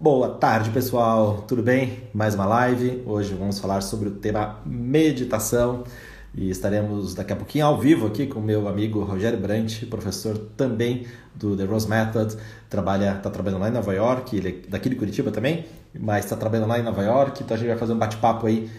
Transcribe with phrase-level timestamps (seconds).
[0.00, 1.42] Boa tarde, pessoal.
[1.48, 2.04] Tudo bem?
[2.14, 3.02] Mais uma live.
[3.04, 5.82] Hoje vamos falar sobre o tema meditação
[6.32, 11.04] e estaremos daqui a pouquinho ao vivo aqui com meu amigo Rogério Brant, professor também
[11.34, 12.36] do The Rose Method.
[12.70, 16.36] Trabalha, está trabalhando lá em Nova York, ele é daqui de Curitiba também, mas está
[16.36, 17.42] trabalhando lá em Nova York.
[17.42, 18.70] Então a gente vai fazer um bate-papo aí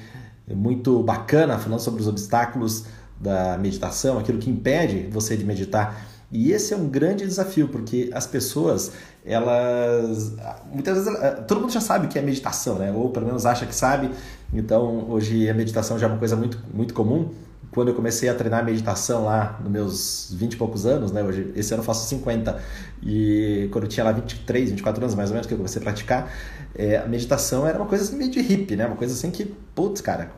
[0.47, 2.86] muito bacana, falando sobre os obstáculos
[3.20, 6.09] da meditação, aquilo que impede você de meditar.
[6.32, 8.91] E esse é um grande desafio, porque as pessoas,
[9.26, 10.36] elas.
[10.72, 12.91] Muitas vezes, todo mundo já sabe que é meditação, né?
[12.91, 14.12] Ou pelo menos acha que sabe.
[14.53, 17.30] Então, hoje a meditação já é uma coisa muito, muito comum.
[17.72, 21.23] Quando eu comecei a treinar meditação lá nos meus 20 e poucos anos, né?
[21.23, 22.59] Hoje, esse ano eu faço 50.
[23.02, 25.84] E quando eu tinha lá 23, 24 anos mais ou menos, que eu comecei a
[25.84, 26.31] praticar,
[26.75, 28.86] é, a meditação era uma coisa assim meio de hippie, né?
[28.86, 30.31] Uma coisa assim que, putz, cara,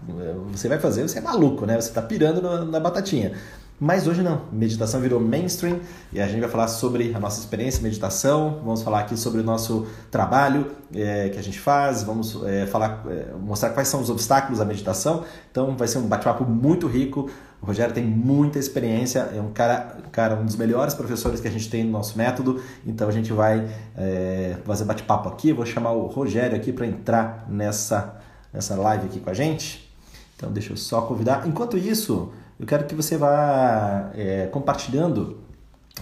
[0.52, 1.80] você vai fazer, você é maluco, né?
[1.80, 3.34] Você tá pirando na batatinha.
[3.84, 5.80] Mas hoje não, meditação virou mainstream
[6.14, 9.42] e a gente vai falar sobre a nossa experiência em meditação, vamos falar aqui sobre
[9.42, 14.00] o nosso trabalho é, que a gente faz, vamos é, falar, é, mostrar quais são
[14.00, 15.26] os obstáculos à meditação.
[15.50, 17.28] Então vai ser um bate-papo muito rico.
[17.60, 21.52] O Rogério tem muita experiência, é um cara, cara, um dos melhores professores que a
[21.52, 22.62] gente tem no nosso método.
[22.86, 25.52] Então a gente vai é, fazer bate-papo aqui.
[25.52, 28.22] Vou chamar o Rogério aqui para entrar nessa,
[28.54, 29.92] nessa live aqui com a gente.
[30.38, 31.48] Então deixa eu só convidar.
[31.48, 35.40] Enquanto isso, eu quero que você vá é, compartilhando,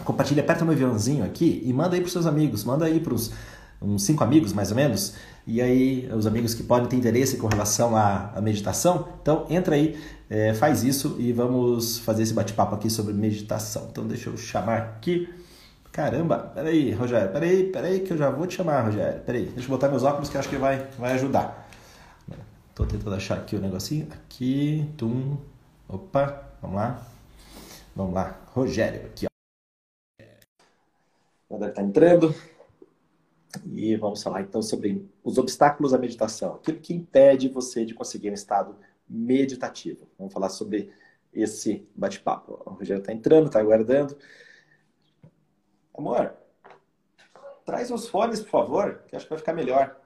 [0.04, 4.04] compartilhe, aperta no aviãozinho aqui e manda aí para seus amigos, manda aí para uns
[4.04, 5.16] cinco amigos mais ou menos,
[5.48, 9.76] e aí os amigos que podem ter interesse com relação à, à meditação, então entra
[9.76, 9.98] aí,
[10.30, 13.88] é, faz isso e vamos fazer esse bate-papo aqui sobre meditação.
[13.90, 15.34] Então deixa eu chamar aqui.
[15.94, 19.22] Caramba, peraí, Rogério, peraí, peraí que eu já vou te chamar, Rogério.
[19.22, 21.70] Peraí, deixa eu botar meus óculos que acho que vai, vai ajudar.
[22.76, 24.08] Tô tentando achar aqui o negocinho.
[24.12, 25.38] Aqui, tum.
[25.88, 27.08] Opa, Vamos lá?
[27.96, 28.42] Vamos lá.
[28.54, 29.30] Rogério, aqui, ó.
[31.50, 32.36] O André está entrando.
[33.66, 38.30] E vamos falar então sobre os obstáculos à meditação, aquilo que impede você de conseguir
[38.30, 38.78] um estado
[39.10, 40.08] meditativo.
[40.20, 40.94] Vamos falar sobre
[41.34, 42.62] esse bate-papo.
[42.66, 44.16] O Rogério está entrando, está aguardando.
[45.98, 46.34] Amor,
[47.66, 49.99] traz os fones, por favor, que acho que vai ficar melhor.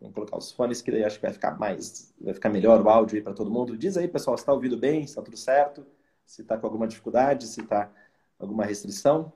[0.00, 2.88] Vamos colocar os fones que daí acho que vai ficar mais, vai ficar melhor o
[2.88, 3.76] áudio aí para todo mundo.
[3.76, 5.86] Diz aí, pessoal, se está ouvindo bem, se está tudo certo,
[6.24, 7.90] se está com alguma dificuldade, se está
[8.38, 9.32] alguma restrição.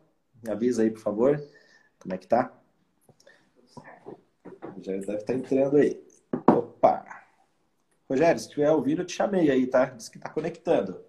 [0.48, 1.42] Avisa aí, por favor,
[1.98, 2.52] como é que tá.
[4.76, 6.00] Rogério deve estar tá entrando aí.
[6.48, 7.04] Opa!
[8.08, 9.86] Rogério, se estiver ouvindo, eu te chamei aí, tá?
[9.86, 11.04] Diz que está conectando.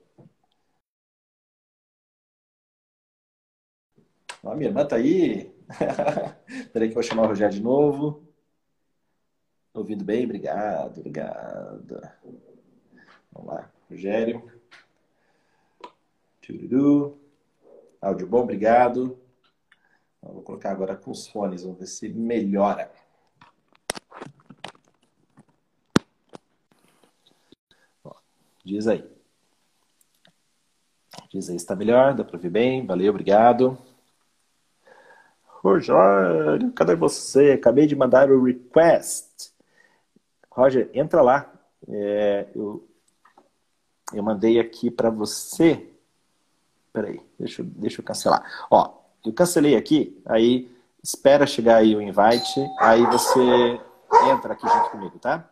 [4.44, 5.54] Ó, minha irmã tá aí.
[6.74, 8.33] Peraí que eu vou chamar o Rogério de novo.
[9.74, 10.26] Ouvindo bem?
[10.26, 12.02] Obrigado, obrigado.
[13.32, 14.52] Vamos lá, Rogério.
[18.00, 19.18] Áudio bom, obrigado.
[20.22, 22.92] Vou colocar agora com os fones, vamos ver se melhora.
[28.64, 29.04] diz aí.
[31.30, 32.14] Diz aí, está melhor?
[32.14, 32.86] Dá para ouvir bem?
[32.86, 33.78] Valeu, obrigado.
[35.46, 37.52] Rogério, cadê você?
[37.52, 39.53] Acabei de mandar o request.
[40.54, 41.52] Roger, entra lá.
[41.88, 42.88] É, eu,
[44.14, 45.90] eu mandei aqui para você.
[46.92, 48.68] Peraí, deixa, deixa eu cancelar.
[48.70, 48.94] Ó,
[49.26, 50.72] eu cancelei aqui, aí
[51.02, 53.42] espera chegar aí o invite, aí você
[54.32, 55.50] entra aqui junto comigo, tá?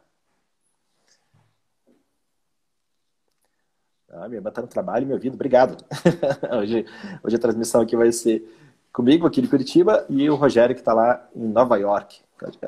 [4.14, 5.84] Ah, minha irmã tá no trabalho me ouvindo, obrigado.
[6.60, 6.86] hoje,
[7.24, 8.46] hoje a transmissão aqui vai ser
[8.94, 12.22] comigo aqui de Curitiba e o Rogério que está lá em Nova York.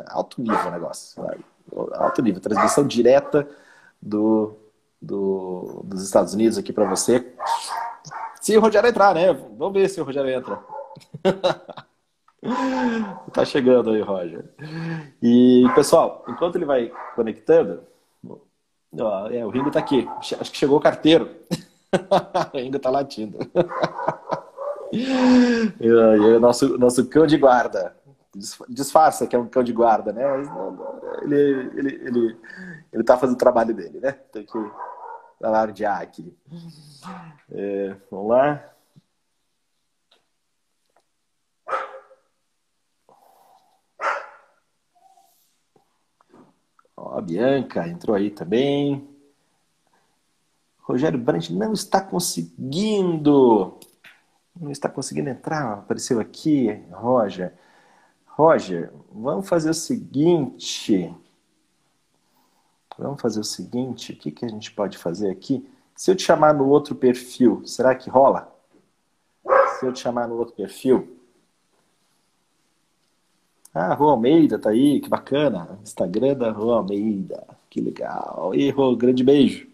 [0.08, 1.22] Alto nível o negócio.
[1.22, 1.38] Vai
[1.94, 3.48] alto nível, transmissão direta
[4.02, 4.56] do,
[5.02, 7.34] do, dos Estados Unidos aqui para você.
[8.42, 9.32] Se o Rogério entrar, né?
[9.34, 10.60] Vamos ver se o Rogério entra.
[13.32, 14.44] tá chegando aí, Roger.
[15.22, 17.84] E, pessoal, enquanto ele vai conectando,
[19.00, 20.08] ó, é, o Ringo tá aqui.
[20.20, 21.30] Acho que chegou o carteiro.
[22.54, 23.38] o Ringo tá latindo.
[24.92, 25.08] e,
[25.80, 27.96] e, nosso, nosso cão de guarda
[28.70, 30.26] disfarça que é um cão de guarda, né?
[30.26, 31.36] Mas não, ele,
[31.78, 32.40] ele, ele,
[32.92, 34.12] ele tá fazendo o trabalho dele, né?
[34.12, 34.58] Tem que
[35.42, 36.36] alardear aqui.
[37.52, 38.74] É, vamos lá.
[46.96, 49.08] Ó, a Bianca entrou aí também.
[50.80, 53.80] Rogério Brandt não está conseguindo.
[54.60, 55.74] Não está conseguindo entrar.
[55.74, 57.54] Apareceu aqui, Roger.
[58.36, 61.14] Roger, vamos fazer o seguinte.
[62.98, 64.12] Vamos fazer o seguinte.
[64.12, 65.68] O que, que a gente pode fazer aqui?
[65.96, 68.52] Se eu te chamar no outro perfil, será que rola?
[69.80, 71.16] Se eu te chamar no outro perfil.
[73.72, 75.80] Ah, Rô Almeida tá aí, que bacana.
[75.84, 78.54] Instagram da Rô Almeida, que legal.
[78.56, 79.68] E Rô, grande beijo.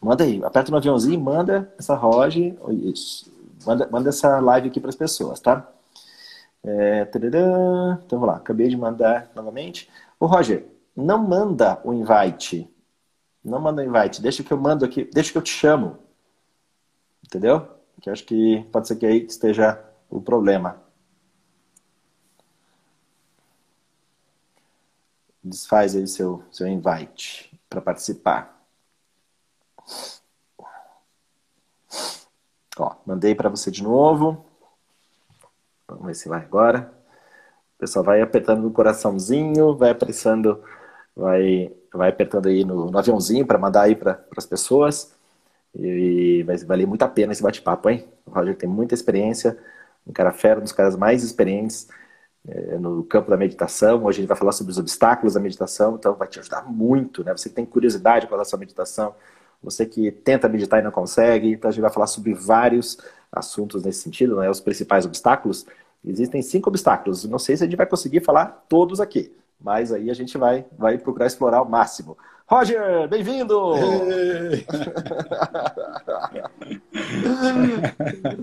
[0.00, 3.31] Manda aí, aperta no aviãozinho e manda essa Roge, isso.
[3.66, 5.68] Manda, manda essa live aqui para as pessoas, tá?
[6.64, 9.90] É, então vamos lá, acabei de mandar novamente.
[10.18, 12.68] Ô Roger, não manda o invite.
[13.44, 15.98] Não manda o invite, deixa que eu mando aqui, deixa que eu te chamo.
[17.24, 17.68] Entendeu?
[18.00, 20.80] Que acho que pode ser que aí esteja o problema.
[25.42, 28.64] Desfaz aí seu, seu invite para participar.
[33.06, 34.44] Mandei para você de novo.
[35.88, 36.92] Vamos ver se vai agora.
[37.76, 40.62] O pessoal vai apertando no coraçãozinho, vai apressando,
[41.16, 45.14] vai, vai apertando aí no, no aviãozinho para mandar aí para as pessoas.
[45.74, 48.06] E vai valer muito a pena esse bate-papo, hein?
[48.26, 49.58] O Roger tem muita experiência,
[50.06, 51.88] um cara fera, um dos caras mais experientes
[52.46, 54.04] é, no campo da meditação.
[54.04, 57.32] Hoje ele vai falar sobre os obstáculos da meditação, então vai te ajudar muito, né?
[57.32, 59.14] Você que tem curiosidade com a sua meditação,
[59.62, 62.98] você que tenta meditar e não consegue, então a gente vai falar sobre vários
[63.30, 64.50] assuntos nesse sentido, né?
[64.50, 65.64] Os principais obstáculos.
[66.04, 67.24] Existem cinco obstáculos.
[67.24, 70.64] Não sei se a gente vai conseguir falar todos aqui, mas aí a gente vai,
[70.76, 72.18] vai procurar explorar o máximo.
[72.46, 73.56] Roger, bem-vindo!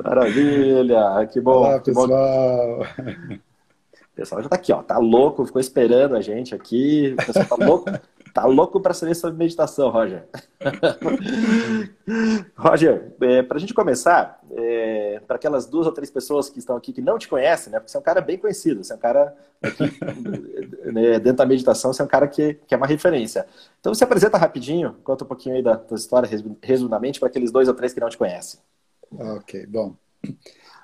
[0.04, 1.58] Maravilha, que bom.
[1.58, 2.08] Olá, que pessoal.
[2.08, 2.84] Bom.
[4.02, 7.14] O pessoal já tá aqui, ó, tá louco, ficou esperando a gente aqui.
[7.14, 7.92] O pessoal tá louco,
[8.34, 10.28] tá louco para saber sobre meditação, Roger.
[12.56, 16.76] Roger, é, para a gente começar, é, para aquelas duas ou três pessoas que estão
[16.76, 17.80] aqui que não te conhecem, né?
[17.80, 19.84] Porque você é um cara bem conhecido, você é um cara aqui,
[20.92, 23.46] né, dentro da meditação, você é um cara que, que é uma referência.
[23.80, 26.30] Então você apresenta rapidinho, conta um pouquinho aí da tua história,
[26.62, 28.60] resumidamente, para aqueles dois ou três que não te conhecem.
[29.12, 29.96] Ok, bom.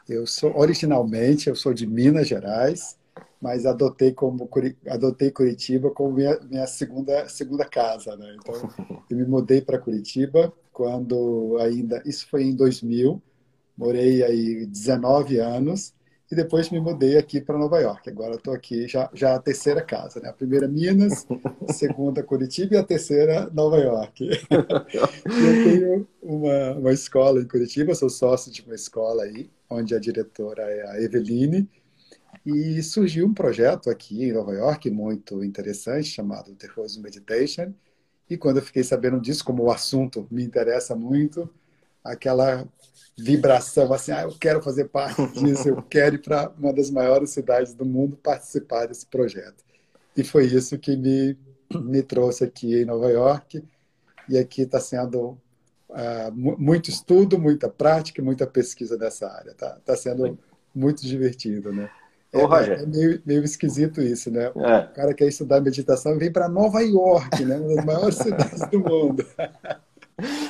[0.07, 2.97] Eu sou originalmente eu sou de Minas Gerais
[3.45, 4.49] mas adotei como
[4.87, 8.35] adotei Curitiba como minha, minha segunda segunda casa, né?
[8.39, 8.55] Então
[9.07, 13.21] eu me mudei para Curitiba quando ainda isso foi em 2000,
[13.77, 15.93] morei aí 19 anos
[16.31, 18.09] e depois me mudei aqui para Nova York.
[18.09, 20.29] Agora estou aqui já já a terceira casa, né?
[20.29, 21.27] A primeira Minas,
[21.69, 24.27] a segunda Curitiba e a terceira Nova York.
[24.49, 29.99] eu tenho uma, uma escola em Curitiba, sou sócio de uma escola aí, onde a
[29.99, 31.69] diretora é a Eveline
[32.45, 37.73] e surgiu um projeto aqui em Nova York muito interessante, chamado The Rose Meditation.
[38.29, 41.49] E quando eu fiquei sabendo disso, como o assunto me interessa muito,
[42.03, 42.67] aquela
[43.17, 47.31] vibração assim, ah, eu quero fazer parte disso, eu quero ir para uma das maiores
[47.31, 49.63] cidades do mundo participar desse projeto.
[50.15, 51.37] E foi isso que me,
[51.73, 53.63] me trouxe aqui em Nova York.
[54.29, 55.37] E aqui está sendo
[55.89, 59.51] uh, muito estudo, muita prática, muita pesquisa nessa área.
[59.51, 60.37] Está tá sendo
[60.73, 61.89] muito divertido, né?
[62.35, 62.81] Ô, é, Roger.
[62.81, 64.45] É meio, meio, esquisito isso, né?
[64.45, 64.49] É.
[64.49, 67.57] O cara quer estudar meditação e vem para Nova York, né?
[67.57, 69.25] Uma das maiores cidades do mundo.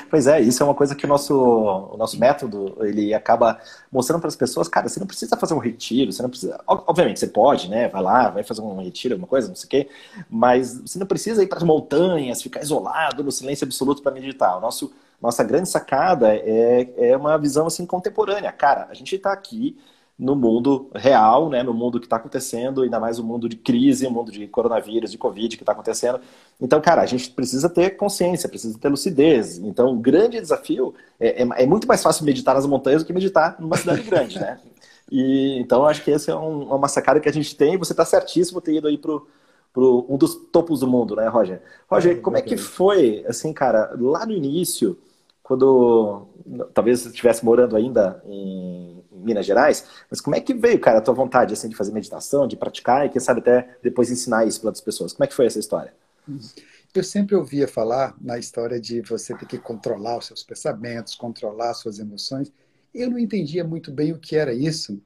[0.09, 3.59] Pois é, isso é uma coisa que o nosso, o nosso método ele acaba
[3.91, 6.59] mostrando para as pessoas, cara, você não precisa fazer um retiro, você não precisa.
[6.67, 7.87] Obviamente, você pode, né?
[7.87, 9.89] Vai lá, vai fazer um retiro, alguma coisa, não sei o quê,
[10.29, 14.57] mas você não precisa ir para as montanhas, ficar isolado no silêncio absoluto para meditar.
[14.57, 18.51] O nosso, nossa grande sacada é, é uma visão assim contemporânea.
[18.51, 19.75] Cara, a gente está aqui
[20.17, 24.07] no mundo real, né, no mundo que está acontecendo, ainda mais o mundo de crise,
[24.07, 26.21] o mundo de coronavírus, de Covid que está acontecendo.
[26.59, 29.57] Então, cara, a gente precisa ter consciência, precisa ter lucidez.
[29.57, 33.13] Então, o grande desafio é, é, é muito mais fácil meditar nas montanhas do que
[33.13, 34.57] meditar numa cidade grande, né?
[35.11, 37.77] E, então, acho que esse é um, uma sacada que a gente tem.
[37.77, 39.27] Você está certíssimo ter ido aí pro
[39.77, 41.61] um dos topos do mundo, né, Roger?
[41.89, 44.97] Roger, é, como é que foi, assim, cara, lá no início,
[45.45, 46.27] quando
[46.73, 51.01] talvez você estivesse morando ainda em Minas Gerais, mas como é que veio, cara, a
[51.01, 54.59] tua vontade assim, de fazer meditação, de praticar e quem sabe até depois ensinar isso
[54.59, 55.13] para outras pessoas?
[55.13, 55.93] Como é que foi essa história?
[56.95, 61.69] Eu sempre ouvia falar na história de você ter que controlar os seus pensamentos, controlar
[61.69, 62.51] as suas emoções.
[62.91, 64.99] Eu não entendia muito bem o que era isso,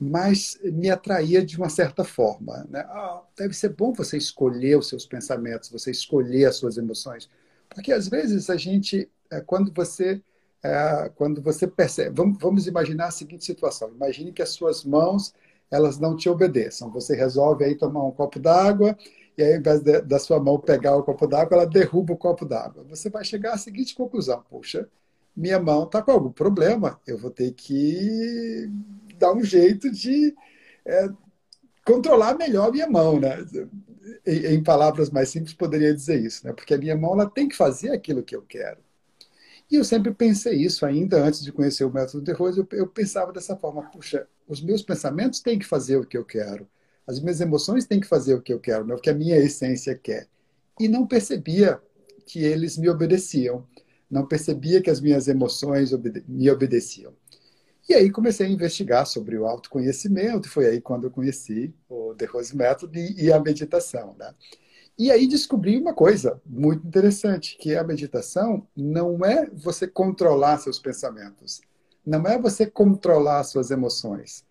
[0.00, 2.66] mas me atraía de uma certa forma.
[2.68, 2.80] Né?
[2.88, 7.30] Ah, deve ser bom você escolher os seus pensamentos, você escolher as suas emoções,
[7.68, 10.22] porque às vezes a gente, é, quando você
[10.62, 12.16] é, quando você percebe.
[12.16, 15.34] Vamos, vamos imaginar a seguinte situação: imagine que as suas mãos
[15.70, 16.90] elas não te obedeçam.
[16.92, 18.96] Você resolve aí tomar um copo d'água
[19.36, 22.16] e aí, ao invés de, da sua mão pegar o copo d'água, ela derruba o
[22.16, 22.84] copo d'água.
[22.88, 24.88] Você vai chegar à seguinte conclusão: puxa,
[25.36, 28.70] minha mão está com algum problema, eu vou ter que
[29.18, 30.34] dar um jeito de
[30.84, 31.08] é,
[31.84, 33.44] controlar melhor minha mão, né?
[34.26, 36.52] Em, em palavras mais simples, poderia dizer isso, né?
[36.52, 38.78] Porque a minha mão ela tem que fazer aquilo que eu quero.
[39.70, 42.86] E eu sempre pensei isso, ainda antes de conhecer o método de Rose, eu, eu
[42.86, 46.68] pensava dessa forma: puxa, os meus pensamentos têm que fazer o que eu quero,
[47.06, 48.94] as minhas emoções têm que fazer o que eu quero, né?
[48.94, 50.28] o que a minha essência quer.
[50.78, 51.80] E não percebia
[52.26, 53.66] que eles me obedeciam,
[54.10, 57.12] não percebia que as minhas emoções obede me obedeciam.
[57.88, 62.24] E aí comecei a investigar sobre o autoconhecimento, foi aí quando eu conheci o The
[62.26, 64.14] Rose Method e, e a meditação.
[64.18, 64.34] Né?
[64.98, 70.78] E aí descobri uma coisa muito interessante, que a meditação não é você controlar seus
[70.78, 71.60] pensamentos,
[72.04, 74.44] não é você controlar suas emoções.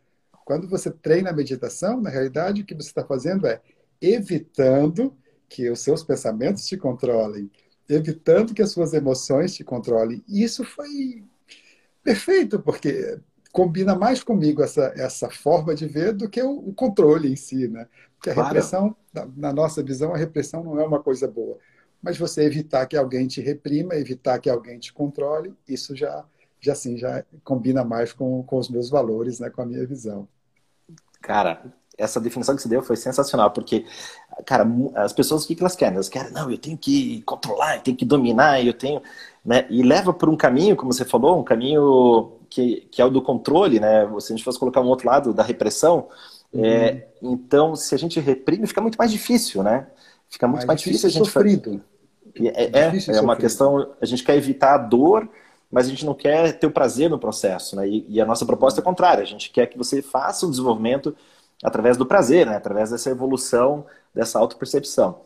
[0.46, 3.60] Quando você treina a meditação, na realidade o que você está fazendo é
[4.00, 5.16] evitando
[5.50, 7.50] que os seus pensamentos te controlem,
[7.90, 10.24] evitando que as suas emoções te controlem.
[10.28, 11.24] E isso foi
[12.04, 13.20] perfeito, porque
[13.52, 17.68] combina mais comigo essa, essa forma de ver do que o, o controle em si,
[17.68, 17.88] né?
[18.16, 18.50] Porque a claro.
[18.50, 18.96] repressão,
[19.36, 21.58] na, nossa visão, a repressão não é uma coisa boa.
[22.02, 26.24] Mas você evitar que alguém te reprima, evitar que alguém te controle, isso já,
[26.60, 29.50] já assim, já combina mais com, com os meus valores, né?
[29.50, 30.28] Com a minha visão.
[31.22, 33.86] Cara, essa definição que você deu foi sensacional, porque,
[34.46, 35.96] cara, as pessoas, o que elas querem?
[35.96, 39.02] Elas querem, não, eu tenho que controlar, eu tenho que dominar, eu tenho.
[39.44, 39.66] Né?
[39.70, 43.22] E leva por um caminho, como você falou, um caminho que, que é o do
[43.22, 44.08] controle, né?
[44.20, 46.08] Se a gente fosse colocar um outro lado da repressão,
[46.56, 46.66] uhum.
[46.66, 49.88] é, então, se a gente reprime, fica muito mais difícil, né?
[50.30, 51.34] Fica muito mais, mais difícil, difícil a gente.
[51.34, 51.84] Sofrido.
[52.38, 55.30] É, é, é uma questão, a gente quer evitar a dor,
[55.72, 57.88] mas a gente não quer ter o prazer no processo, né?
[57.88, 61.16] E, e a nossa proposta é contrária, a gente quer que você faça o desenvolvimento
[61.64, 62.56] através do prazer, né?
[62.56, 65.22] através dessa evolução, dessa autopercepção.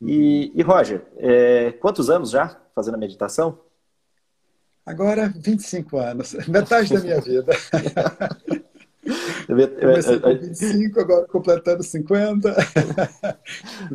[0.00, 3.58] E, e Roger, é, quantos anos já fazendo a meditação?
[4.84, 7.52] Agora, 25 anos, metade da minha vida.
[9.46, 12.54] Comecei com 25, agora completando 50.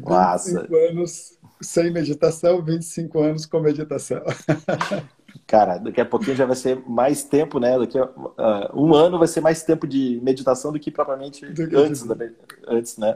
[0.05, 0.61] Nossa.
[0.61, 4.21] 25 anos sem meditação, 25 anos com meditação.
[5.45, 7.77] Cara, daqui a pouquinho já vai ser mais tempo, né?
[7.77, 11.67] Daqui a uh, um ano vai ser mais tempo de meditação do que propriamente do
[11.67, 12.15] que antes, da,
[12.67, 13.15] antes, né?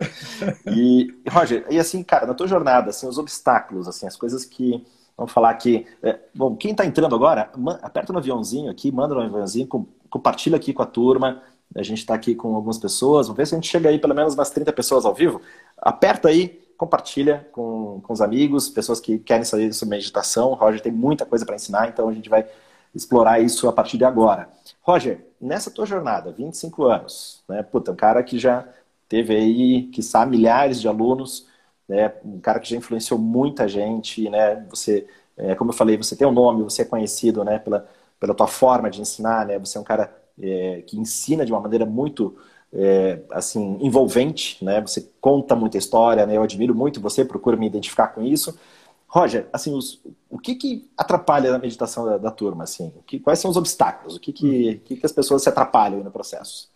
[0.68, 4.86] E, Roger, e assim, cara, na tua jornada, assim, os obstáculos, assim, as coisas que
[5.18, 5.86] Vamos falar aqui.
[6.02, 7.52] É, bom, quem está entrando agora,
[7.84, 9.68] aperta no aviãozinho aqui, manda no aviãozinho,
[10.10, 11.44] compartilha aqui com a turma.
[11.76, 13.28] A gente está aqui com algumas pessoas.
[13.28, 15.42] Vamos ver se a gente chega aí pelo menos umas 30 pessoas ao vivo.
[15.78, 20.52] Aperta aí, compartilha com, com os amigos, pessoas que querem saber sobre meditação.
[20.52, 22.46] O Roger tem muita coisa para ensinar, então a gente vai
[22.94, 24.50] explorar isso a partir de agora.
[24.82, 27.64] Roger, nessa tua jornada, 25 anos, né?
[27.64, 28.68] Puta, um cara que já
[29.08, 31.48] teve aí, que sabe, milhares de alunos,
[31.88, 32.14] né?
[32.26, 34.66] Um cara que já influenciou muita gente, né?
[34.70, 37.60] Você, é, como eu falei, você tem um nome, você é conhecido, né?
[37.60, 37.88] Pela,
[38.20, 39.60] pela tua forma de ensinar, né?
[39.60, 42.36] Você é um cara é, que ensina de uma maneira muito
[42.74, 44.82] é, assim envolvente, né?
[44.82, 46.38] Você conta muita história, né?
[46.38, 48.58] Eu admiro muito você, procuro me identificar com isso.
[49.08, 52.94] Roger, assim, os, o que, que atrapalha na meditação da, da turma, assim?
[53.06, 54.16] Que, quais são os obstáculos?
[54.16, 56.72] O que que, que, que as pessoas se atrapalham no processo?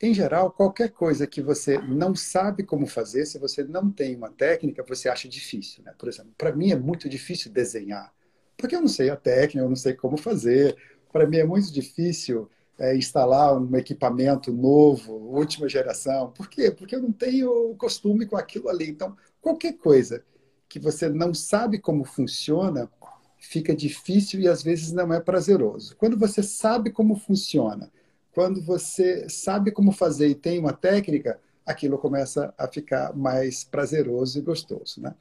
[0.00, 4.30] Em geral, qualquer coisa que você não sabe como fazer, se você não tem uma
[4.30, 5.82] técnica, você acha difícil.
[5.84, 5.92] Né?
[5.96, 8.12] Por exemplo, para mim é muito difícil desenhar,
[8.56, 10.76] porque eu não sei a técnica, eu não sei como fazer.
[11.12, 16.30] Para mim é muito difícil é, instalar um equipamento novo, última geração.
[16.30, 16.70] Por quê?
[16.70, 18.88] Porque eu não tenho costume com aquilo ali.
[18.88, 20.22] Então, qualquer coisa
[20.68, 22.90] que você não sabe como funciona,
[23.38, 25.96] fica difícil e às vezes não é prazeroso.
[25.96, 27.90] Quando você sabe como funciona,
[28.32, 34.38] quando você sabe como fazer e tem uma técnica, aquilo começa a ficar mais prazeroso
[34.38, 35.14] e gostoso, né?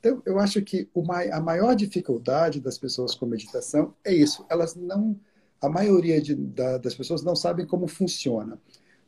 [0.00, 0.88] Então, eu acho que
[1.30, 4.44] a maior dificuldade das pessoas com meditação é isso.
[4.48, 5.16] Elas não,
[5.62, 8.58] a maioria de, da, das pessoas não sabem como funciona.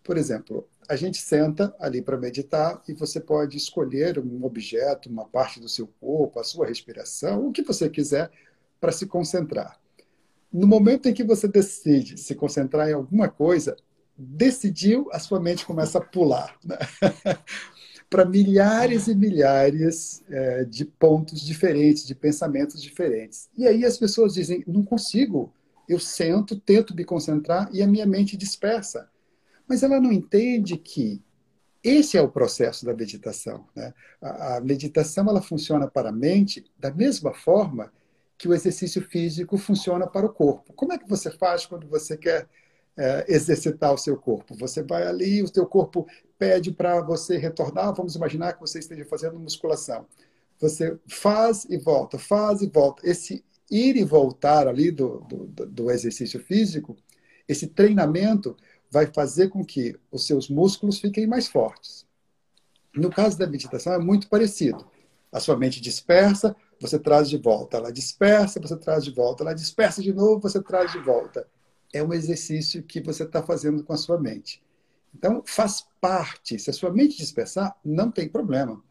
[0.02, 5.24] Por exemplo, a gente senta ali para meditar e você pode escolher um objeto, uma
[5.24, 8.30] parte do seu corpo, a sua respiração, o que você quiser
[8.80, 9.80] para se concentrar.
[10.52, 13.76] No momento em que você decide se concentrar em alguma coisa,
[14.16, 16.78] decidiu, a sua mente começa a pular né?
[18.08, 23.48] para milhares e milhares é, de pontos diferentes, de pensamentos diferentes.
[23.56, 25.52] E aí as pessoas dizem: não consigo.
[25.88, 29.08] Eu sento, tento me concentrar e a minha mente dispersa.
[29.68, 31.22] Mas ela não entende que
[31.82, 33.66] esse é o processo da meditação.
[33.76, 33.92] Né?
[34.20, 37.92] A, a meditação ela funciona para a mente da mesma forma
[38.38, 40.72] que o exercício físico funciona para o corpo.
[40.72, 42.48] Como é que você faz quando você quer
[42.96, 44.56] é, exercitar o seu corpo?
[44.56, 46.06] Você vai ali, o seu corpo
[46.38, 47.94] pede para você retornar.
[47.94, 50.06] Vamos imaginar que você esteja fazendo musculação.
[50.58, 53.06] Você faz e volta, faz e volta.
[53.06, 56.96] Esse ir e voltar ali do, do, do exercício físico,
[57.48, 58.56] esse treinamento
[58.90, 62.06] vai fazer com que os seus músculos fiquem mais fortes.
[62.94, 64.86] No caso da meditação, é muito parecido.
[65.32, 67.76] A sua mente dispersa, você traz de volta.
[67.76, 69.42] Ela dispersa, você traz de volta.
[69.42, 71.46] Ela dispersa de novo, você traz de volta.
[71.92, 74.62] É um exercício que você está fazendo com a sua mente.
[75.12, 76.58] Então, faz parte.
[76.58, 78.82] Se a sua mente dispersar, não tem problema.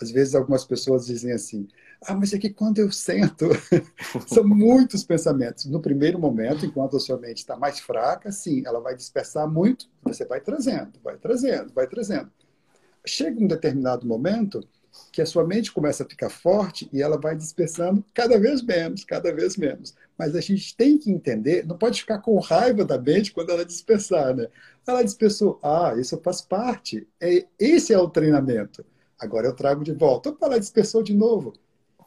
[0.00, 1.68] Às vezes, algumas pessoas dizem assim:
[2.04, 3.48] ah, mas é que quando eu sento,
[4.26, 5.64] são muitos pensamentos.
[5.66, 9.88] No primeiro momento, enquanto a sua mente está mais fraca, sim, ela vai dispersar muito,
[10.02, 12.30] você vai trazendo, vai trazendo, vai trazendo.
[13.04, 14.60] Chega um determinado momento
[15.12, 19.04] que a sua mente começa a ficar forte e ela vai dispersando cada vez menos,
[19.04, 19.94] cada vez menos.
[20.18, 23.64] Mas a gente tem que entender, não pode ficar com raiva da mente quando ela
[23.64, 24.48] dispersar, né?
[24.86, 27.06] Ela dispersou, ah, isso faz parte.
[27.20, 28.84] É, esse é o treinamento.
[29.18, 30.30] Agora eu trago de volta.
[30.30, 31.52] Opa, ela dispersou de novo.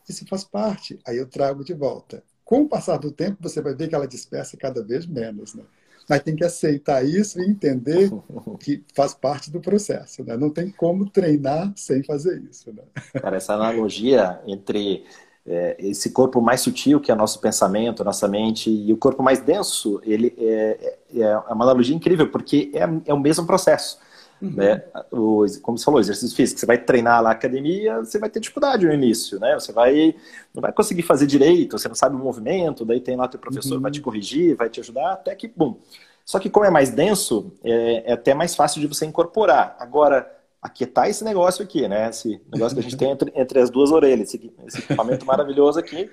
[0.09, 0.99] Isso faz parte.
[1.07, 2.23] Aí eu trago de volta.
[2.43, 5.63] Com o passar do tempo, você vai ver que ela dispersa cada vez menos, né?
[6.09, 8.09] Mas tem que aceitar isso e entender
[8.59, 10.23] que faz parte do processo.
[10.23, 10.35] Né?
[10.35, 12.73] Não tem como treinar sem fazer isso.
[12.73, 12.81] Né?
[13.21, 15.05] Cara, essa analogia entre
[15.45, 19.39] é, esse corpo mais sutil, que é nosso pensamento, nossa mente, e o corpo mais
[19.39, 23.99] denso, ele é, é, é uma analogia incrível, porque é, é o mesmo processo.
[24.41, 24.51] Uhum.
[24.51, 24.83] Né?
[25.11, 28.39] O, como você falou, exercício físico, você vai treinar lá na academia, você vai ter
[28.39, 29.53] dificuldade no início, né?
[29.55, 30.15] Você vai,
[30.53, 33.75] não vai conseguir fazer direito, você não sabe o movimento, daí tem lá teu professor
[33.75, 33.81] uhum.
[33.81, 35.77] vai te corrigir, vai te ajudar, até que, bom.
[36.23, 39.75] Só que como é mais denso, é, é até mais fácil de você incorporar.
[39.79, 40.31] Agora,
[40.61, 42.09] aquietar esse negócio aqui, né?
[42.09, 45.79] Esse negócio que a gente tem entre, entre as duas orelhas, esse, esse equipamento maravilhoso
[45.79, 46.09] aqui,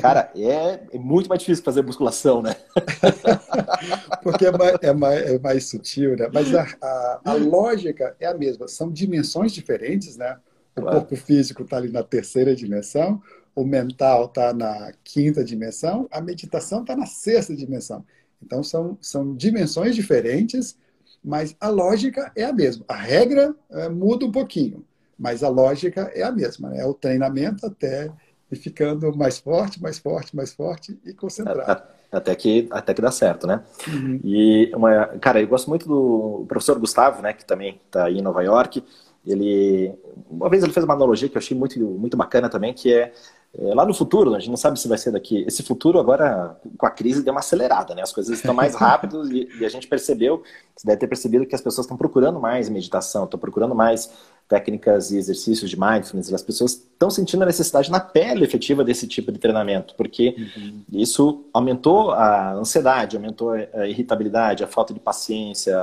[0.00, 2.56] Cara, é, é, muito mais difícil fazer musculação, né?
[4.20, 6.28] Porque é mais, é mais, é mais sutil, né?
[6.32, 8.66] Mas a, a, a, lógica é a mesma.
[8.66, 10.38] São dimensões diferentes, né?
[10.76, 10.98] O claro.
[10.98, 13.22] corpo físico está ali na terceira dimensão,
[13.54, 18.04] o mental está na quinta dimensão, a meditação está na sexta dimensão.
[18.42, 20.76] Então, são, são dimensões diferentes,
[21.24, 22.84] mas a lógica é a mesma.
[22.88, 24.84] A regra é, muda um pouquinho,
[25.16, 26.70] mas a lógica é a mesma.
[26.70, 26.80] Né?
[26.80, 28.10] É o treinamento até
[28.50, 31.82] e ficando mais forte, mais forte, mais forte e concentrado.
[32.12, 33.62] Até que, até que dá certo, né?
[33.88, 34.20] Uhum.
[34.22, 38.22] E, uma, cara, eu gosto muito do professor Gustavo, né, que também está aí em
[38.22, 38.82] Nova York.
[39.26, 39.92] Ele,
[40.30, 43.12] uma vez ele fez uma analogia que eu achei muito, muito bacana também, que é
[43.58, 45.44] é, lá no futuro, a gente não sabe se vai ser daqui.
[45.46, 48.02] Esse futuro agora, com a crise, deu uma acelerada, né?
[48.02, 50.42] As coisas estão mais rápidas e, e, a gente percebeu,
[50.76, 54.10] você deve ter percebido que as pessoas estão procurando mais meditação, estão procurando mais
[54.46, 56.32] técnicas e exercícios de mindfulness.
[56.32, 60.82] As pessoas estão sentindo a necessidade na pele efetiva desse tipo de treinamento, porque uhum.
[60.92, 65.74] isso aumentou a ansiedade, aumentou a irritabilidade, a falta de paciência,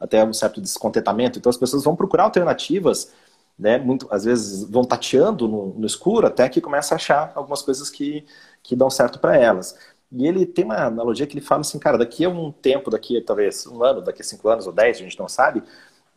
[0.00, 1.38] até um certo descontentamento.
[1.38, 3.12] Então as pessoas vão procurar alternativas
[3.58, 7.60] né, muito, às vezes vão tateando no, no, escuro até que começa a achar algumas
[7.62, 8.24] coisas que,
[8.62, 9.76] que dão certo para elas.
[10.10, 13.20] E ele tem uma analogia que ele fala assim, cara, daqui a um tempo, daqui
[13.20, 15.62] talvez um ano, daqui a cinco anos ou dez, a gente não sabe,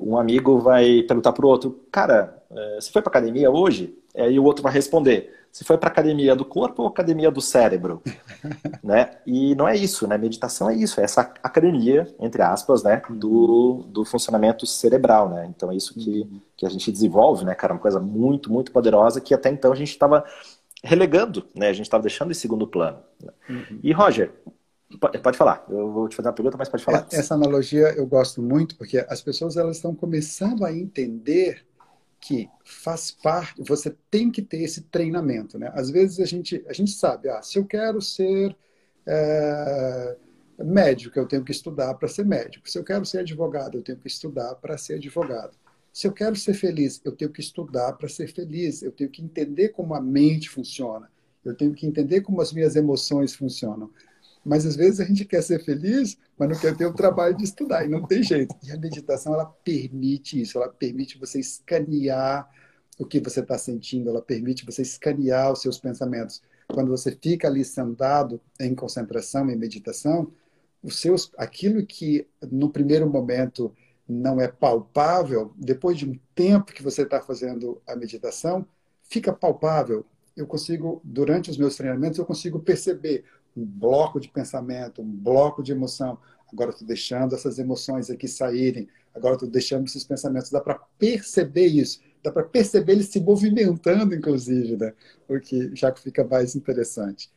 [0.02, 3.98] um amigo vai perguntar para o outro, cara, eh, você foi para academia hoje?
[4.16, 8.02] Aí o outro vai responder, você foi para academia do corpo ou academia do cérebro?
[8.82, 9.18] né?
[9.26, 10.18] E não é isso, né?
[10.18, 13.02] Meditação é isso, é essa academia, entre aspas, né?
[13.10, 15.46] Do, do funcionamento cerebral, né?
[15.54, 17.74] Então é isso que, que a gente desenvolve, né, cara?
[17.74, 20.24] Uma coisa muito, muito poderosa que até então a gente estava
[20.84, 21.68] relegando, né?
[21.68, 23.00] A gente estava deixando em segundo plano.
[23.50, 23.80] Uhum.
[23.84, 24.32] E, Roger,
[24.98, 27.08] Pode falar, eu vou te fazer uma pergunta, mas pode falar.
[27.12, 31.66] Essa analogia eu gosto muito, porque as pessoas elas estão começando a entender
[32.20, 35.72] que faz parte, você tem que ter esse treinamento, né?
[35.74, 38.56] Às vezes a gente, a gente sabe, ah, se eu quero ser
[39.08, 40.16] é,
[40.60, 42.70] médico, eu tenho que estudar para ser médico.
[42.70, 45.58] Se eu quero ser advogado, eu tenho que estudar para ser advogado.
[45.92, 48.82] Se eu quero ser feliz, eu tenho que estudar para ser feliz.
[48.82, 51.10] Eu tenho que entender como a mente funciona.
[51.44, 53.90] Eu tenho que entender como as minhas emoções funcionam.
[54.44, 57.44] Mas às vezes a gente quer ser feliz, mas não quer ter o trabalho de
[57.44, 58.56] estudar, e não tem jeito.
[58.64, 62.50] E a meditação, ela permite isso, ela permite você escanear
[62.98, 66.42] o que você está sentindo, ela permite você escanear os seus pensamentos.
[66.68, 70.32] Quando você fica ali sentado em concentração, em meditação,
[70.84, 73.74] os seus, aquilo que no primeiro momento
[74.08, 78.66] não é palpável, depois de um tempo que você está fazendo a meditação,
[79.04, 80.06] fica palpável.
[80.36, 85.62] Eu consigo, durante os meus treinamentos, eu consigo perceber um bloco de pensamento, um bloco
[85.62, 86.18] de emoção.
[86.52, 88.88] Agora estou deixando essas emoções aqui saírem.
[89.14, 90.50] Agora estou deixando esses pensamentos.
[90.50, 92.02] Dá para perceber isso.
[92.24, 94.94] Dá para perceber eles se movimentando, inclusive, né?
[95.28, 97.32] o que já fica mais interessante.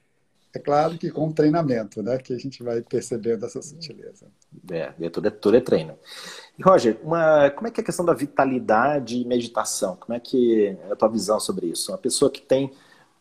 [0.54, 4.28] É claro que com treinamento, né, que a gente vai percebendo essa sutileza.
[4.70, 5.98] É, é tudo, é, tudo é treino.
[6.56, 9.96] E, Roger, uma, como é que é a questão da vitalidade e meditação?
[9.96, 11.90] Como é que é a tua visão sobre isso?
[11.90, 12.72] Uma pessoa que tem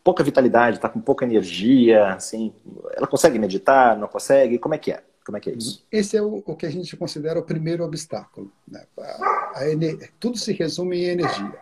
[0.04, 2.52] pouca vitalidade, está com pouca energia, assim,
[2.94, 4.58] ela consegue meditar, não consegue?
[4.58, 5.02] Como é que é?
[5.24, 5.82] Como é que é isso?
[5.90, 8.52] Esse é o, o que a gente considera o primeiro obstáculo.
[8.68, 8.84] Né?
[9.00, 11.58] A, a, tudo se resume em energia.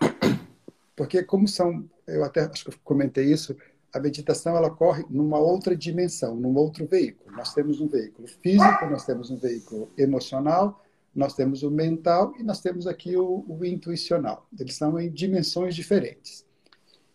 [0.96, 3.56] Porque como são, eu até acho que comentei isso,
[3.92, 7.36] a meditação ela corre numa outra dimensão, num outro veículo.
[7.36, 10.82] Nós temos um veículo físico, nós temos um veículo emocional,
[11.14, 14.48] nós temos o mental e nós temos aqui o, o intuicional.
[14.58, 16.44] Eles são em dimensões diferentes.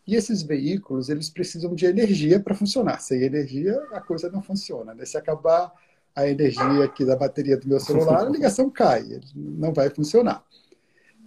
[0.07, 3.01] E esses veículos, eles precisam de energia para funcionar.
[3.01, 4.93] Sem energia, a coisa não funciona.
[4.93, 5.03] Né?
[5.05, 5.73] Se acabar
[6.15, 10.43] a energia aqui da bateria do meu celular, a ligação cai, não vai funcionar.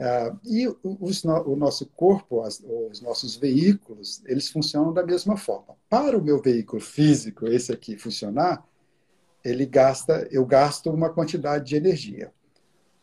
[0.00, 5.76] Uh, e os, o nosso corpo, as, os nossos veículos, eles funcionam da mesma forma.
[5.90, 8.66] Para o meu veículo físico, esse aqui, funcionar,
[9.44, 12.32] ele gasta, eu gasto uma quantidade de energia.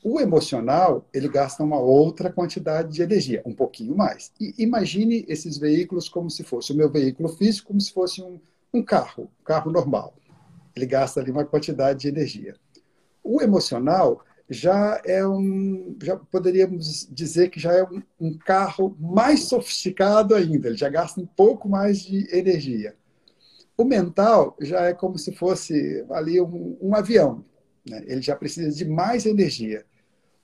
[0.10, 4.32] O emocional, ele gasta uma outra quantidade de energia, um pouquinho mais.
[4.39, 8.39] E imagine esses veículos como se fosse o meu veículo físico, como se fosse um,
[8.74, 10.15] um carro, um carro normal.
[10.74, 12.56] Ele gasta ali uma quantidade de energia.
[13.22, 19.41] O emocional, já é um, já poderíamos dizer que já é um, um, carro mais
[19.41, 22.96] sofisticado ainda, ele já gasta um pouco mais de energia.
[23.78, 27.43] O mental já é como se fosse ali um, um avião,
[27.86, 28.02] né?
[28.08, 29.86] ele já precisa de mais energia.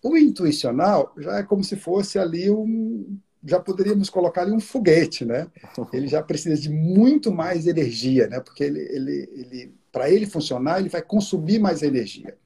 [0.03, 5.23] O intuicional já é como se fosse ali um, já poderíamos colocar ali um foguete,
[5.23, 5.47] né?
[5.93, 8.41] Ele já precisa de muito mais energia, né?
[8.41, 12.37] Porque ele, ele, ele para ele funcionar, ele vai consumir mais energia.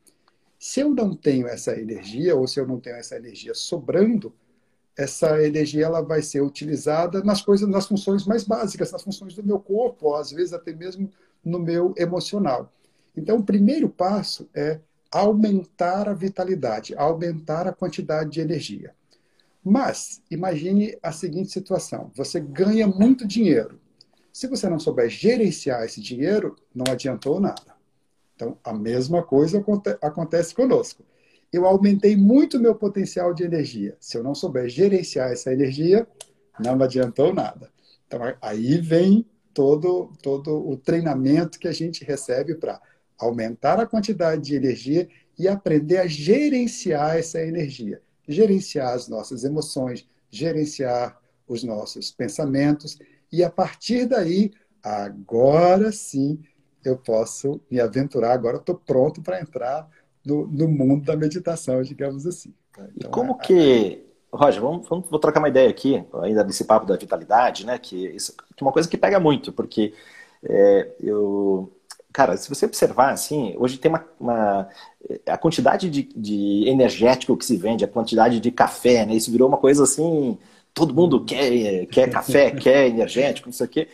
[0.60, 4.34] Se eu não tenho essa energia, ou se eu não tenho essa energia sobrando,
[4.98, 9.44] essa energia ela vai ser utilizada nas coisas, nas funções mais básicas, nas funções do
[9.44, 11.10] meu corpo, ou às vezes até mesmo
[11.46, 12.74] no meu emocional.
[13.16, 14.80] Então, o primeiro passo é
[15.12, 18.94] aumentar a vitalidade, aumentar a quantidade de energia.
[19.64, 23.80] Mas imagine a seguinte situação: você ganha muito dinheiro.
[24.32, 27.76] Se você não souber gerenciar esse dinheiro, não adiantou nada.
[28.36, 29.64] Então, a mesma coisa
[30.02, 31.04] acontece conosco.
[31.52, 33.98] Eu aumentei muito meu potencial de energia.
[34.00, 36.08] Se eu não souber gerenciar essa energia,
[36.60, 37.72] não adiantou nada.
[38.06, 42.80] Então, aí vem todo, todo o treinamento que a gente recebe para
[43.20, 48.02] aumentar a quantidade de energia e aprender a gerenciar essa energia.
[48.28, 52.98] Gerenciar as nossas emoções, gerenciar os nossos pensamentos.
[53.32, 54.52] E a partir daí,
[54.84, 56.40] agora sim,
[56.84, 59.88] eu posso me aventurar, agora estou pronto para entrar
[60.26, 62.54] no, no, mundo da meditação, digamos assim.
[62.72, 64.04] Então, e como é, que.
[64.32, 67.78] Roger, vamos, vamos, vou trocar uma ideia aqui, ainda nesse papo da vitalidade, né?
[67.78, 69.94] Que, isso, que é uma coisa que pega muito, porque
[70.44, 71.72] é, eu.
[72.18, 74.04] Cara, se você observar, assim, hoje tem uma.
[74.20, 74.68] uma
[75.28, 79.14] a quantidade de, de energético que se vende, a quantidade de café, né?
[79.14, 80.36] Isso virou uma coisa assim.
[80.74, 83.88] Todo mundo quer, quer café, quer energético, não sei o quê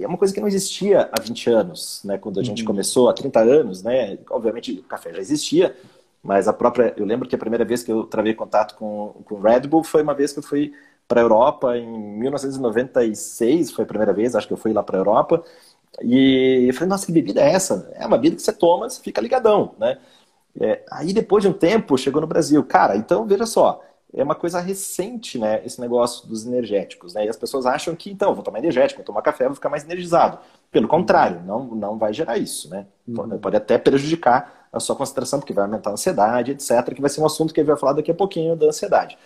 [0.00, 2.18] é uma coisa que não existia há 20 anos, né?
[2.18, 2.66] Quando a gente uhum.
[2.66, 4.18] começou, há 30 anos, né?
[4.28, 5.76] Obviamente o café já existia,
[6.22, 6.94] mas a própria.
[6.96, 10.02] Eu lembro que a primeira vez que eu travei contato com, com Red Bull foi
[10.02, 10.72] uma vez que eu fui
[11.06, 14.96] para a Europa em 1996, foi a primeira vez, acho que eu fui lá para
[14.96, 15.44] a Europa.
[16.02, 17.90] E eu falei, nossa, que bebida é essa?
[17.94, 19.98] É uma bebida que você toma, você fica ligadão, né?
[20.58, 22.62] É, aí depois de um tempo chegou no Brasil.
[22.64, 23.82] Cara, então veja só,
[24.14, 27.26] é uma coisa recente, né, esse negócio dos energéticos, né?
[27.26, 29.84] E as pessoas acham que, então, vou tomar energético, vou tomar café, vou ficar mais
[29.84, 30.38] energizado.
[30.70, 32.86] Pelo contrário, não, não vai gerar isso, né?
[33.06, 33.38] Uhum.
[33.38, 37.20] Pode até prejudicar a sua concentração, porque vai aumentar a ansiedade, etc., que vai ser
[37.20, 39.18] um assunto que ele vai falar daqui a pouquinho da ansiedade.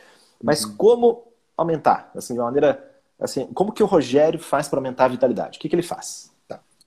[0.42, 0.76] Mas uhum.
[0.76, 1.22] como
[1.56, 2.10] aumentar?
[2.14, 2.82] Assim, de uma maneira,
[3.20, 5.58] assim, como que o Rogério faz para aumentar a vitalidade?
[5.58, 6.29] O que, que ele faz?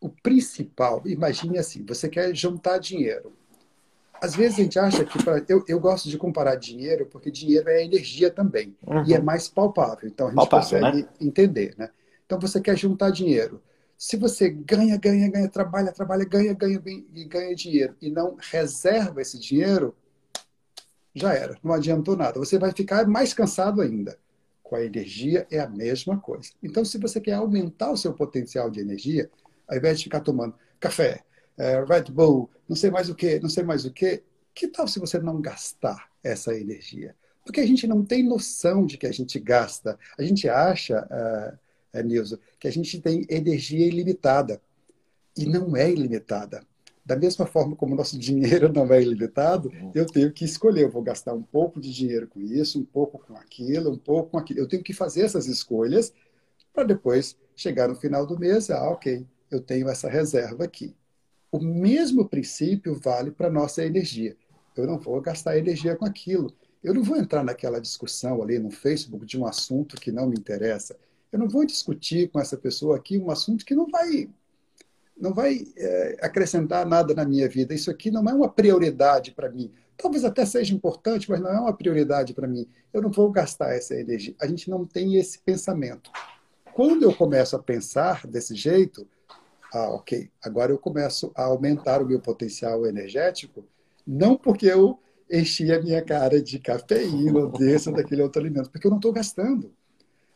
[0.04, 3.32] O principal, imagine assim, você quer juntar dinheiro
[4.24, 5.22] às vezes a gente acha que.
[5.22, 8.74] Pra, eu, eu gosto de comparar dinheiro, porque dinheiro é energia também.
[8.88, 9.04] Uhum.
[9.06, 10.08] E é mais palpável.
[10.08, 11.10] Então a gente palpável, consegue né?
[11.20, 11.76] entender.
[11.78, 11.90] Né?
[12.26, 13.62] Então você quer juntar dinheiro.
[13.98, 18.38] Se você ganha, ganha, ganha, trabalha, trabalha, ganha, ganha, ganha e ganha dinheiro e não
[18.40, 19.94] reserva esse dinheiro,
[21.14, 21.58] já era.
[21.62, 22.40] Não adiantou nada.
[22.40, 24.18] Você vai ficar mais cansado ainda.
[24.62, 26.50] Com a energia é a mesma coisa.
[26.64, 29.30] Então, se você quer aumentar o seu potencial de energia,
[29.68, 31.24] ao invés de ficar tomando café,
[31.58, 34.24] é, Red Bull, não sei mais o que, não sei mais o que.
[34.54, 37.16] Que tal se você não gastar essa energia?
[37.46, 39.98] Porque a gente não tem noção de que a gente gasta.
[40.18, 41.08] A gente acha,
[41.94, 44.62] uh, Nilson, que a gente tem energia ilimitada.
[45.38, 46.64] E não é ilimitada.
[47.06, 50.84] Da mesma forma como o nosso dinheiro não é ilimitado, eu tenho que escolher.
[50.84, 54.32] Eu vou gastar um pouco de dinheiro com isso, um pouco com aquilo, um pouco
[54.32, 54.60] com aquilo.
[54.60, 56.14] Eu tenho que fazer essas escolhas
[56.74, 60.96] para depois chegar no final do mês, ah, ok, eu tenho essa reserva aqui.
[61.52, 64.36] O mesmo princípio vale para a nossa energia.
[64.76, 66.54] Eu não vou gastar energia com aquilo.
[66.84, 70.36] Eu não vou entrar naquela discussão ali no Facebook de um assunto que não me
[70.36, 70.98] interessa.
[71.32, 74.30] Eu não vou discutir com essa pessoa aqui um assunto que não vai
[75.16, 77.74] não vai é, acrescentar nada na minha vida.
[77.74, 79.72] Isso aqui não é uma prioridade para mim.
[79.96, 82.68] Talvez até seja importante, mas não é uma prioridade para mim.
[82.92, 84.36] Eu não vou gastar essa energia.
[84.42, 86.12] A gente não tem esse pensamento.
[86.74, 89.08] quando eu começo a pensar desse jeito,
[89.74, 93.66] ah, ok, agora eu começo a aumentar o meu potencial energético,
[94.06, 95.00] não porque eu
[95.32, 99.12] enchi a minha cara de cafeína, desse ou daquele outro alimento, porque eu não estou
[99.12, 99.74] gastando.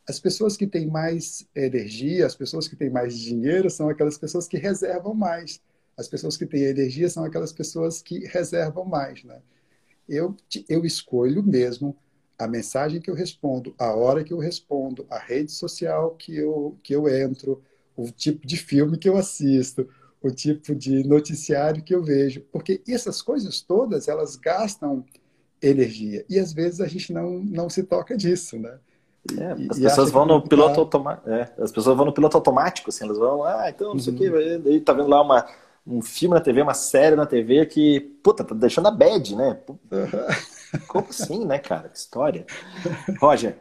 [0.09, 4.47] As pessoas que têm mais energia, as pessoas que têm mais dinheiro, são aquelas pessoas
[4.47, 5.61] que reservam mais.
[5.95, 9.23] As pessoas que têm energia são aquelas pessoas que reservam mais.
[9.23, 9.39] Né?
[10.09, 10.35] Eu,
[10.67, 11.95] eu escolho mesmo
[12.39, 16.77] a mensagem que eu respondo, a hora que eu respondo, a rede social que eu,
[16.81, 17.61] que eu entro,
[17.97, 19.87] o tipo de filme que eu assisto,
[20.21, 25.03] o tipo de noticiário que eu vejo, porque essas coisas todas elas gastam
[25.61, 28.77] energia e às vezes a gente não não se toca disso, né?
[29.37, 30.81] É, as pessoas vão no piloto tá...
[30.81, 34.13] automático, é, as pessoas vão no piloto automático, assim, elas vão, ah, então não sei
[34.13, 34.61] o uhum.
[34.61, 35.45] que, aí tá vendo lá uma
[35.87, 39.57] um filme na TV, uma série na TV que, puta, tá deixando a bad, né?
[40.85, 41.87] Como assim, né, cara?
[41.87, 42.45] Que história.
[43.21, 43.57] Roger,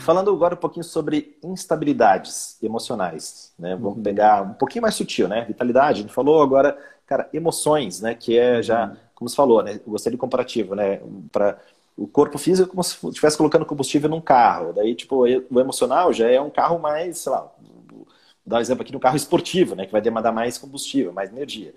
[0.00, 3.76] Falando agora um pouquinho sobre instabilidades emocionais, né?
[3.76, 4.02] Vamos uhum.
[4.02, 5.44] pegar um pouquinho mais sutil, né?
[5.44, 8.14] Vitalidade, a gente falou agora, cara, emoções, né?
[8.14, 8.96] Que é já, uhum.
[9.14, 9.74] como você falou, né?
[9.74, 11.00] Eu gostei do comparativo, né?
[11.30, 11.58] Para
[11.96, 14.72] o corpo físico é como se estivesse colocando combustível num carro.
[14.72, 17.52] Daí, tipo, o emocional já é um carro mais, sei lá,
[17.88, 18.06] vou
[18.46, 19.86] dar um exemplo aqui no carro esportivo, né?
[19.86, 21.74] Que vai demandar mais combustível, mais energia.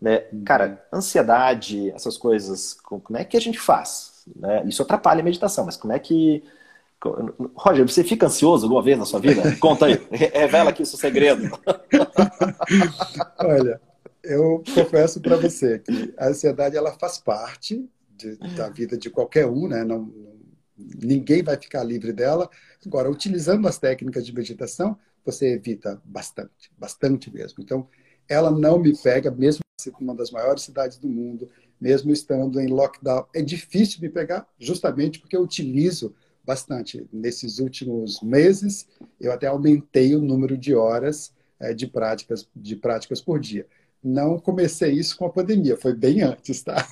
[0.00, 0.24] Né?
[0.32, 0.44] Uhum.
[0.44, 4.24] Cara, ansiedade, essas coisas, como é que a gente faz?
[4.34, 4.64] Né?
[4.66, 6.42] Isso atrapalha a meditação, mas como é que
[7.54, 9.56] Roger, você fica ansioso alguma vez na sua vida?
[9.58, 11.50] Conta aí, revela aqui o seu segredo.
[13.38, 13.80] Olha,
[14.22, 19.46] eu confesso para você que a ansiedade ela faz parte de, da vida de qualquer
[19.46, 19.82] um, né?
[19.82, 20.12] Não,
[20.76, 22.50] ninguém vai ficar livre dela.
[22.84, 27.62] Agora, utilizando as técnicas de meditação, você evita bastante, bastante mesmo.
[27.62, 27.88] Então,
[28.28, 31.48] ela não me pega, mesmo sendo uma das maiores cidades do mundo,
[31.80, 33.26] mesmo estando em lockdown.
[33.34, 37.06] É difícil me pegar, justamente porque eu utilizo bastante.
[37.12, 38.86] Nesses últimos meses,
[39.20, 43.66] eu até aumentei o número de horas é, de, práticas, de práticas por dia.
[44.02, 46.86] Não comecei isso com a pandemia, foi bem antes, tá?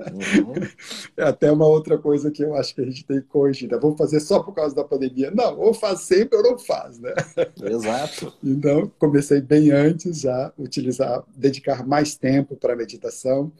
[0.00, 0.54] Uhum.
[1.16, 3.70] É até uma outra coisa que eu acho que a gente tem que corrigir.
[3.70, 3.78] Né?
[3.80, 5.30] Vamos fazer só por causa da pandemia?
[5.30, 7.14] Não, ou faz sempre ou não faz, né?
[7.62, 8.34] Exato.
[8.42, 13.52] Então, comecei bem antes já, utilizar, dedicar mais tempo para meditação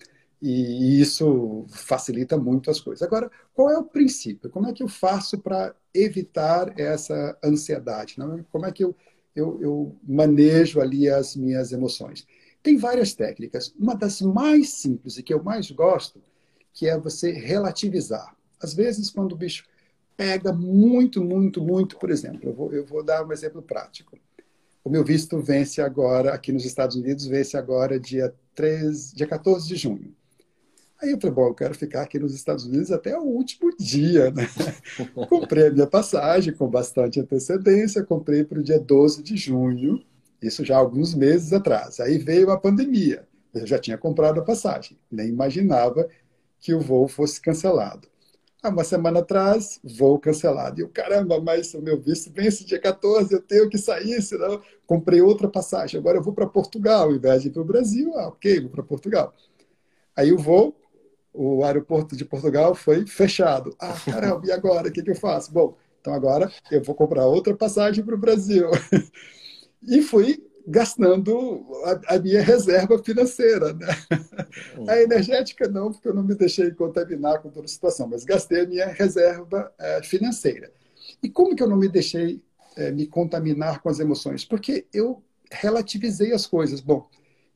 [0.47, 3.03] e isso facilita muito as coisas.
[3.03, 4.51] Agora, qual é o princípio?
[4.51, 8.19] Como é que eu faço para evitar essa ansiedade?
[8.19, 8.45] Não?
[8.53, 8.95] Como é que eu,
[9.35, 12.27] eu, eu manejo ali as minhas emoções?
[12.63, 13.75] Tem várias técnicas.
[13.79, 16.21] Uma das mais simples e que eu mais gosto,
[16.75, 18.37] que é você relativizar.
[18.61, 19.67] Às vezes, quando o bicho
[20.15, 24.19] pega muito, muito, muito, por exemplo, eu vou, eu vou dar um exemplo prático.
[24.85, 29.67] O meu visto vence agora, aqui nos Estados Unidos, vence agora dia, 3, dia 14
[29.67, 30.15] de junho.
[31.05, 34.31] Aí eu falei, bom, eu quero ficar aqui nos Estados Unidos até o último dia,
[34.31, 34.49] né?
[35.29, 40.03] comprei a minha passagem com bastante antecedência, comprei para o dia 12 de junho,
[40.41, 42.01] isso já alguns meses atrás.
[42.01, 46.09] Aí veio a pandemia, eu já tinha comprado a passagem, nem imaginava
[46.59, 48.09] que o voo fosse cancelado.
[48.63, 50.81] Há uma semana atrás, voo cancelado.
[50.81, 54.63] E eu, caramba, mas o meu visto vence dia 14, eu tenho que sair, senão
[54.87, 56.01] comprei outra passagem.
[56.01, 58.71] Agora eu vou para Portugal, ao invés de ir para o Brasil, ah, ok, vou
[58.71, 59.35] para Portugal.
[60.17, 60.75] Aí o voo
[61.35, 63.75] o aeroporto de Portugal foi fechado.
[63.79, 64.89] Ah, caramba, e agora?
[64.89, 65.53] O que, que eu faço?
[65.53, 68.69] Bom, então agora eu vou comprar outra passagem para o Brasil.
[69.83, 73.75] e fui gastando a, a, minha reserva financeira.
[73.75, 73.87] Né?
[74.79, 74.89] Hum.
[74.89, 78.63] A energética não, porque eu não me deixei contaminar com toda a situação, mas gastei
[78.63, 80.73] a minha reserva é, financeira.
[81.23, 82.43] E como que eu não me deixei
[82.77, 84.45] é, me contaminar com as emoções?
[84.45, 86.81] Porque eu relativizei as coisas.
[86.81, 87.09] Bom,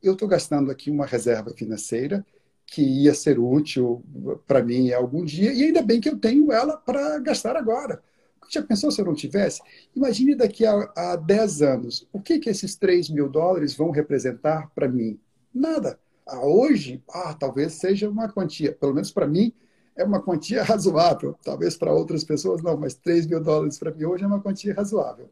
[0.03, 2.25] eu estou gastando aqui uma reserva financeira,
[2.69, 4.03] que ia ser útil
[4.47, 8.01] para mim algum dia, e ainda bem que eu tenho ela para gastar agora.
[8.49, 9.61] Já pensou se eu não tivesse?
[9.95, 14.71] Imagine daqui a, a 10 anos, o que, que esses 3 mil dólares vão representar
[14.73, 15.19] para mim?
[15.53, 15.99] Nada.
[16.25, 19.53] Ah, hoje, ah, talvez seja uma quantia, pelo menos para mim,
[19.95, 21.35] é uma quantia razoável.
[21.43, 24.73] Talvez para outras pessoas não, mas 3 mil dólares para mim hoje é uma quantia
[24.73, 25.29] razoável.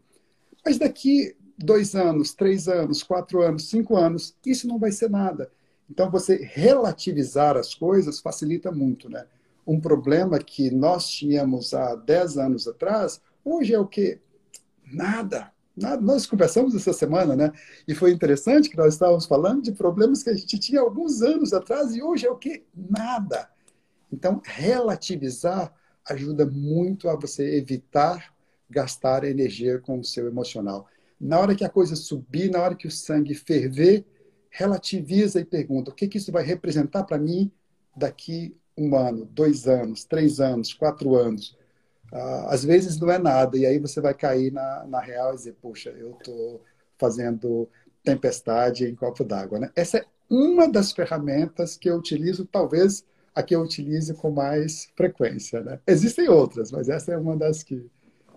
[0.64, 5.50] Mas daqui dois anos, três anos, quatro anos, cinco anos, isso não vai ser nada.
[5.90, 9.26] Então, você relativizar as coisas facilita muito, né?
[9.66, 14.20] Um problema que nós tínhamos há 10 anos atrás, hoje é o quê?
[14.92, 15.52] Nada.
[15.76, 16.02] Nada.
[16.02, 17.52] Nós conversamos essa semana, né?
[17.88, 21.54] E foi interessante que nós estávamos falando de problemas que a gente tinha alguns anos
[21.54, 22.64] atrás e hoje é o quê?
[22.76, 23.50] Nada.
[24.12, 25.74] Então, relativizar
[26.06, 28.34] ajuda muito a você evitar
[28.70, 30.88] gastar energia com o seu emocional.
[31.20, 34.06] Na hora que a coisa subir, na hora que o sangue ferver,
[34.58, 37.52] relativiza e pergunta: o que, que isso vai representar para mim
[37.96, 41.56] daqui um ano, dois anos, três anos, quatro anos?
[42.12, 45.38] uh, às vezes não é nada, e aí você vai cair na, na real e
[45.38, 46.62] dizer, poxa, eu estou
[46.98, 47.70] fazendo
[48.04, 49.60] tempestade em copo d'água.
[49.60, 49.72] Né?
[49.76, 54.90] Essa é uma das ferramentas que eu utilizo, talvez a que eu utilize com mais
[54.96, 55.62] frequência.
[55.62, 55.80] Né?
[55.86, 57.86] Existem outras, mas essa é uma das que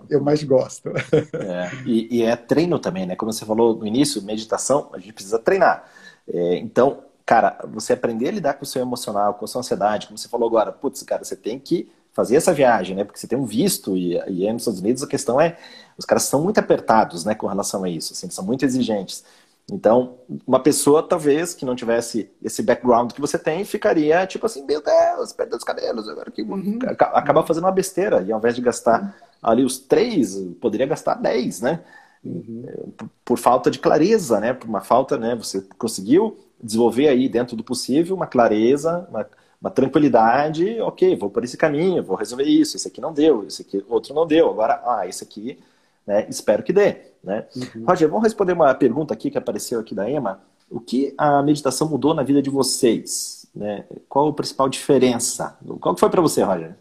[0.08, 0.90] eu mais gosto.
[1.34, 3.14] É, e, e, é treino também, né?
[3.14, 5.90] Como você falou no início, meditação, a gente precisa treinar.
[6.32, 10.06] É, então, cara, você aprender a lidar com o seu emocional, com a sua ansiedade,
[10.06, 13.04] como você falou agora, putz, cara, você tem que fazer essa viagem, né?
[13.04, 15.56] Porque você tem um visto e, e nos Estados Unidos a questão é,
[15.96, 19.24] os caras são muito apertados, né, com relação a isso, assim, são muito exigentes.
[19.72, 24.64] Então, uma pessoa talvez que não tivesse esse background que você tem, ficaria tipo assim,
[24.66, 26.78] meu Deus, perdeu os cabelos, agora que uhum.
[26.98, 29.10] acaba fazendo uma besteira e ao invés de gastar uhum.
[29.42, 31.80] ali os três, poderia gastar dez, né?
[32.24, 32.64] Uhum.
[32.96, 34.52] Por, por, falta de clareza, né?
[34.52, 35.34] Por uma falta, né?
[35.34, 39.26] Você conseguiu desenvolver aí dentro do possível uma clareza, uma,
[39.60, 43.62] uma tranquilidade, ok, vou por esse caminho, vou resolver isso, esse aqui não deu, esse
[43.62, 45.58] aqui outro não deu, agora, ah, esse aqui,
[46.06, 47.46] né, espero que dê, né?
[47.56, 47.84] Uhum.
[47.86, 50.42] Roger, vamos responder uma pergunta aqui que apareceu aqui da Emma.
[50.70, 53.46] O que a meditação mudou na vida de vocês?
[53.54, 53.84] Né?
[54.08, 55.58] Qual a principal diferença?
[55.80, 56.76] Qual foi para você, Roger?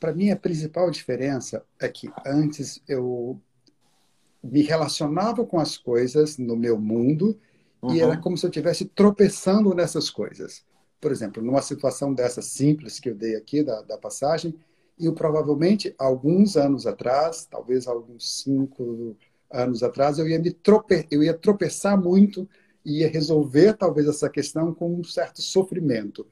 [0.00, 3.40] Para mim, a principal diferença é que antes eu
[4.42, 7.38] me relacionava com as coisas no meu mundo
[7.82, 7.94] uhum.
[7.94, 10.64] e era como se eu estivesse tropeçando nessas coisas.
[11.00, 14.54] Por exemplo, numa situação dessa simples que eu dei aqui, da, da passagem,
[14.98, 19.16] eu provavelmente, alguns anos atrás, talvez alguns cinco
[19.50, 21.06] anos atrás, eu ia, me trope...
[21.10, 22.48] eu ia tropeçar muito
[22.84, 26.26] e ia resolver talvez essa questão com um certo sofrimento.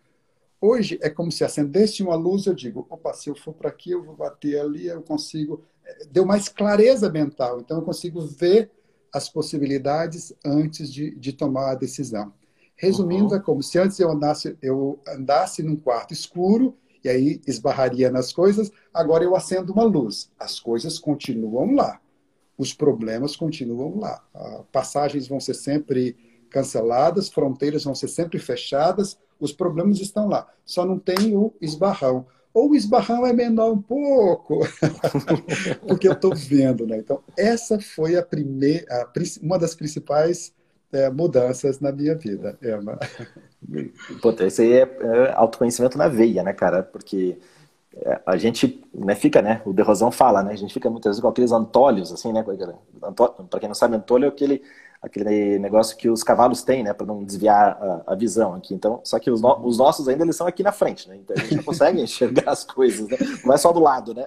[0.60, 3.90] Hoje é como se acendesse uma luz, eu digo, opa, se eu for para aqui,
[3.90, 5.62] eu vou bater ali, eu consigo.
[6.10, 8.70] Deu mais clareza mental, então eu consigo ver
[9.12, 12.32] as possibilidades antes de, de tomar a decisão.
[12.76, 13.36] Resumindo, uhum.
[13.36, 18.32] é como se antes eu andasse, eu andasse num quarto escuro e aí esbarraria nas
[18.32, 20.30] coisas, agora eu acendo uma luz.
[20.38, 22.00] As coisas continuam lá.
[22.58, 24.22] Os problemas continuam lá.
[24.34, 26.16] Ah, passagens vão ser sempre
[26.50, 30.46] canceladas, fronteiras vão ser sempre fechadas, os problemas estão lá.
[30.64, 32.26] Só não tem o esbarrão.
[32.56, 34.60] Ou o esbarrão é menor um pouco,
[35.86, 36.86] porque eu estou vendo.
[36.86, 36.96] Né?
[36.96, 38.86] Então, essa foi a primeira,
[39.42, 40.54] uma das principais
[40.90, 42.98] é, mudanças na minha vida, Emma.
[44.22, 46.82] Puta, isso aí é, é, autoconhecimento na veia, né, cara?
[46.82, 47.36] Porque
[47.94, 49.60] é, a gente né, fica, né?
[49.66, 50.52] O De Rosão fala, né?
[50.52, 52.42] A gente fica muitas vezes com aqueles antólios, assim, né?
[52.42, 54.62] Para quem não sabe, antólio é aquele,
[55.00, 56.92] aquele negócio que os cavalos têm, né?
[56.92, 58.74] Para não desviar a, a, visão aqui.
[58.74, 61.16] Então, só que os, no, os, nossos ainda eles são aqui na frente, né?
[61.16, 63.16] Então a gente não consegue enxergar as coisas, né?
[63.44, 64.26] Não é só do lado, né?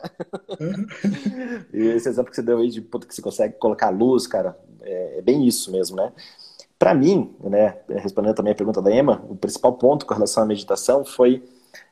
[1.73, 4.57] e esse exemplo que você deu aí de puta, que você consegue colocar luz, cara,
[4.81, 6.11] é, é bem isso mesmo, né?
[6.77, 10.45] Para mim, né, respondendo também a pergunta da Emma, o principal ponto com relação à
[10.45, 11.43] meditação foi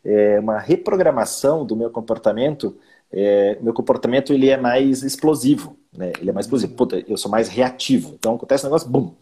[0.04, 2.78] é, uma reprogramação do meu comportamento.
[3.12, 6.12] É, meu comportamento ele é mais explosivo, né?
[6.20, 6.74] Ele é mais explosivo.
[6.74, 8.14] Puta, eu sou mais reativo.
[8.16, 9.14] Então acontece um negócio, bum.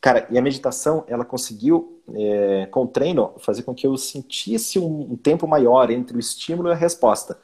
[0.00, 4.78] Cara, e a meditação, ela conseguiu, é, com o treino, fazer com que eu sentisse
[4.78, 7.38] um, um tempo maior entre o estímulo e a resposta.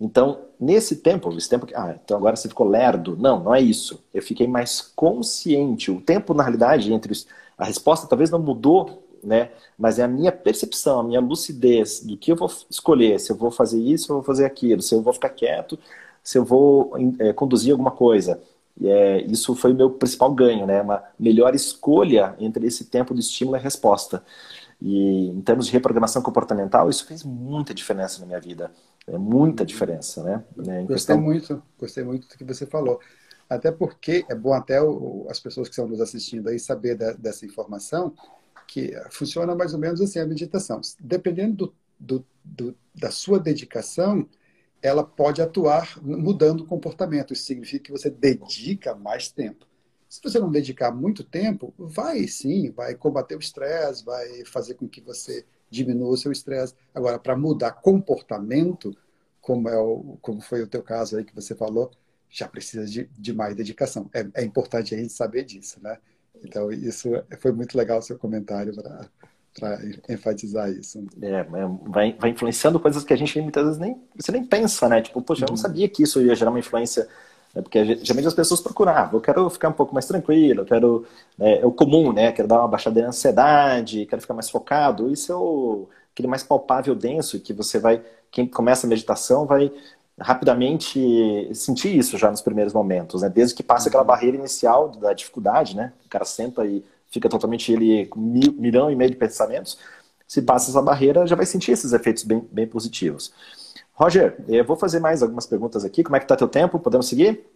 [0.00, 3.16] Então, nesse tempo, esse tempo que, ah, então agora você ficou lerdo.
[3.16, 4.02] Não, não é isso.
[4.12, 5.90] Eu fiquei mais consciente.
[5.90, 9.50] O tempo, na realidade, entre os, a resposta talvez não mudou, né?
[9.78, 13.36] Mas é a minha percepção, a minha lucidez do que eu vou escolher, se eu
[13.36, 15.78] vou fazer isso, se eu vou fazer aquilo, se eu vou ficar quieto,
[16.22, 18.40] se eu vou é, conduzir alguma coisa.
[18.80, 20.82] E, é, isso foi o meu principal ganho, né?
[20.82, 24.24] Uma melhor escolha entre esse tempo de estímulo e resposta.
[24.80, 28.72] E em termos de reprogramação comportamental, isso fez muita diferença na minha vida.
[29.06, 30.44] É muita diferença, né?
[30.56, 31.20] né gostei questão...
[31.20, 32.98] muito, gostei muito do que você falou.
[33.48, 37.12] Até porque é bom até o, as pessoas que estão nos assistindo aí saber da,
[37.12, 38.14] dessa informação,
[38.72, 40.80] que funciona mais ou menos assim a meditação.
[40.98, 44.26] Dependendo do, do, do, da sua dedicação,
[44.80, 47.34] ela pode atuar mudando o comportamento.
[47.34, 49.66] Isso significa que você dedica mais tempo.
[50.08, 54.88] Se você não dedicar muito tempo, vai sim, vai combater o estresse, vai fazer com
[54.88, 56.74] que você diminua o seu estresse.
[56.94, 58.96] Agora, para mudar comportamento,
[59.38, 61.90] como, é o, como foi o teu caso aí que você falou,
[62.30, 64.08] já precisa de, de mais dedicação.
[64.14, 65.98] É, é importante a gente saber disso, né?
[66.44, 67.08] Então, isso
[67.40, 68.74] foi muito legal o seu comentário
[69.58, 69.78] para
[70.08, 71.04] enfatizar isso.
[71.20, 71.44] É, é,
[71.86, 75.02] vai, vai influenciando coisas que a gente muitas vezes nem, você nem pensa, né?
[75.02, 75.56] Tipo, poxa, eu não uhum.
[75.56, 77.08] sabia que isso ia gerar uma influência
[77.54, 80.64] é porque geralmente as pessoas procuram, ah, eu quero ficar um pouco mais tranquilo, eu
[80.64, 81.06] quero.
[81.38, 82.32] É, é, o comum, né?
[82.32, 85.10] Quero dar uma baixada de ansiedade, quero ficar mais focado.
[85.10, 88.02] Isso é o, aquele mais palpável, denso, que você vai.
[88.30, 89.70] Quem começa a meditação vai
[90.22, 93.28] rapidamente sentir isso já nos primeiros momentos, né?
[93.28, 95.92] Desde que passa aquela barreira inicial da dificuldade, né?
[96.06, 99.78] O cara senta e fica totalmente ele com mil, milhão e meio de pensamentos.
[100.26, 103.32] Se passa essa barreira, já vai sentir esses efeitos bem, bem positivos.
[103.92, 106.02] Roger, eu vou fazer mais algumas perguntas aqui.
[106.02, 106.78] Como é que está teu tempo?
[106.78, 107.46] Podemos seguir?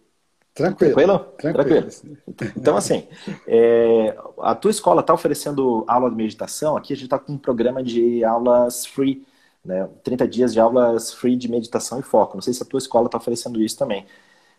[0.53, 0.93] Tranquilo.
[0.93, 1.19] Tranquilo?
[1.37, 1.87] Tranquilo.
[2.35, 2.53] Tranquilo.
[2.55, 3.07] Então, assim,
[3.47, 6.75] é, a tua escola está oferecendo aula de meditação.
[6.75, 9.23] Aqui a gente está com um programa de aulas free,
[9.67, 9.87] né?
[10.03, 12.35] 30 dias de aulas free de meditação e foco.
[12.35, 14.05] Não sei se a tua escola está oferecendo isso também.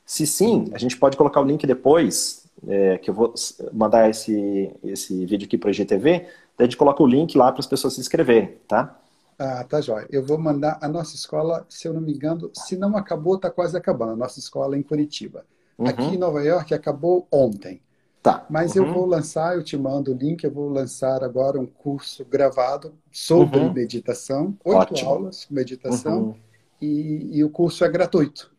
[0.04, 3.34] Se sim, a gente pode colocar o link depois, é, que eu vou
[3.72, 6.28] mandar esse, esse vídeo aqui para o IGTV, daí
[6.58, 8.98] a gente coloca o link lá para as pessoas se inscreverem, tá?
[9.38, 10.06] Ah, tá jóia.
[10.10, 13.50] Eu vou mandar a nossa escola, se eu não me engano, se não acabou, está
[13.50, 14.12] quase acabando.
[14.12, 15.46] A nossa escola é em Curitiba.
[15.78, 15.86] Uhum.
[15.86, 17.80] Aqui em Nova York acabou ontem.
[18.22, 18.46] Tá.
[18.50, 18.84] Mas uhum.
[18.84, 22.92] eu vou lançar, eu te mando o link, eu vou lançar agora um curso gravado
[23.12, 23.72] sobre uhum.
[23.72, 25.10] meditação, oito Ótimo.
[25.10, 26.34] aulas de meditação, uhum.
[26.80, 28.52] e, e, o curso é gratuito.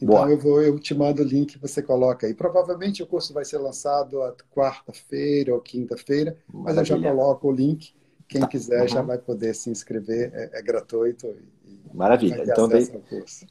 [0.00, 2.34] Então eu vou, eu te mando o link, você coloca aí.
[2.34, 7.52] Provavelmente o curso vai ser lançado a quarta-feira ou quinta-feira, mas eu já coloco o
[7.52, 7.94] link
[8.32, 8.46] quem tá.
[8.46, 8.88] quiser uhum.
[8.88, 11.34] já vai poder se inscrever, é, é gratuito.
[11.92, 12.42] Maravilha.
[12.42, 12.88] Então, daí,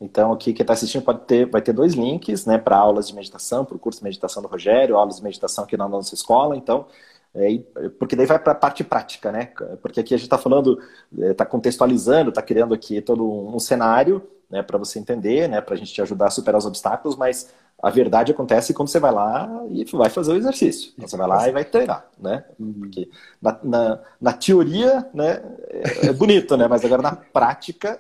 [0.02, 3.16] então, aqui quem está assistindo pode ter, vai ter dois links, né, para aulas de
[3.16, 6.58] meditação, para o curso de meditação do Rogério, aulas de meditação aqui na nossa escola.
[6.58, 6.88] Então,
[7.36, 7.60] é,
[8.00, 9.52] porque daí vai para a parte prática, né?
[9.82, 10.80] Porque aqui a gente está falando,
[11.16, 15.76] está é, contextualizando, está criando aqui todo um cenário, né, para você entender, né, para
[15.76, 19.12] a gente te ajudar a superar os obstáculos, mas a verdade acontece quando você vai
[19.12, 20.92] lá e vai fazer o exercício.
[20.96, 22.44] Então, você vai lá e vai treinar, né?
[22.60, 22.74] Uhum.
[22.74, 23.10] Porque
[23.42, 26.68] na, na, na teoria, né, é, é, bonito, né?
[26.68, 28.00] Mas agora na prática...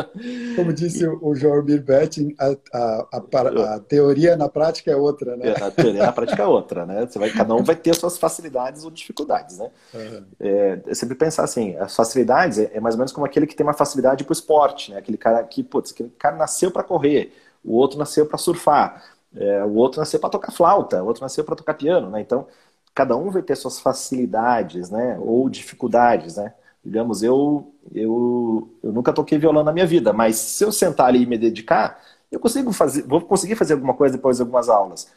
[0.56, 5.50] Como disse o João Betting, a, a, a, a, teoria na prática é outra, né?
[5.50, 7.06] É, a teoria na prática é outra, né?
[7.06, 9.70] Você vai, cada um vai ter suas facilidades ou dificuldades, né?
[9.94, 10.24] Uhum.
[10.40, 13.54] É, é sempre pensar assim, as facilidades é, é, mais ou menos como aquele que
[13.54, 14.98] tem uma facilidade para o esporte, né?
[14.98, 17.32] Aquele cara que, putz, aquele cara nasceu para correr,
[17.64, 19.02] o outro nasceu para surfar,
[19.34, 22.20] é, o outro nasceu para tocar flauta, o outro nasceu para tocar piano, né?
[22.20, 22.46] Então,
[22.94, 25.18] cada um vai ter suas facilidades, né?
[25.20, 26.54] Ou dificuldades, né?
[26.84, 31.22] Digamos, eu, eu, eu nunca toquei violão na minha vida, mas se eu sentar ali
[31.22, 35.10] e me dedicar, eu consigo fazer, vou conseguir fazer alguma coisa depois de algumas aulas.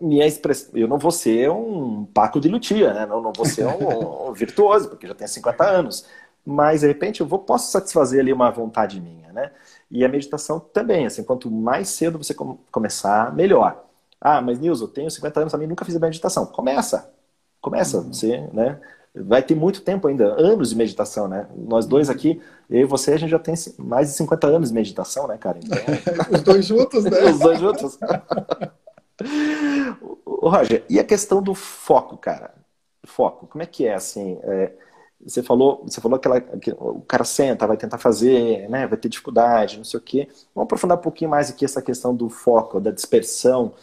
[0.00, 3.06] Minha expressão, eu não vou ser um Paco de Lutia, né?
[3.06, 6.06] Não, não vou ser um, um virtuoso, porque já tenho 50 anos.
[6.44, 9.52] Mas, de repente, eu vou, posso satisfazer ali uma vontade minha, né?
[9.90, 13.84] E a meditação também, assim, quanto mais cedo você com começar, melhor.
[14.20, 16.46] Ah, mas Nilson, eu tenho 50 anos também, nunca fiz meditação.
[16.46, 17.10] Começa.
[17.60, 18.12] Começa, uhum.
[18.12, 18.80] você, né?
[19.12, 21.48] Vai ter muito tempo ainda, anos de meditação, né?
[21.56, 24.74] Nós dois aqui, eu e você, a gente já tem mais de 50 anos de
[24.74, 25.58] meditação, né, cara?
[25.58, 25.76] Então...
[26.30, 27.24] Os dois juntos, né?
[27.24, 27.98] Os dois juntos.
[30.24, 32.54] Roger, e a questão do foco, cara?
[33.04, 34.38] Foco, como é que é, assim?
[34.44, 34.72] É
[35.24, 39.76] você falou, você falou que, o cara senta, vai tentar fazer, né, vai ter dificuldade,
[39.76, 40.28] não sei o quê.
[40.54, 43.74] Vamos aprofundar um pouquinho mais aqui essa questão do foco, da dispersão,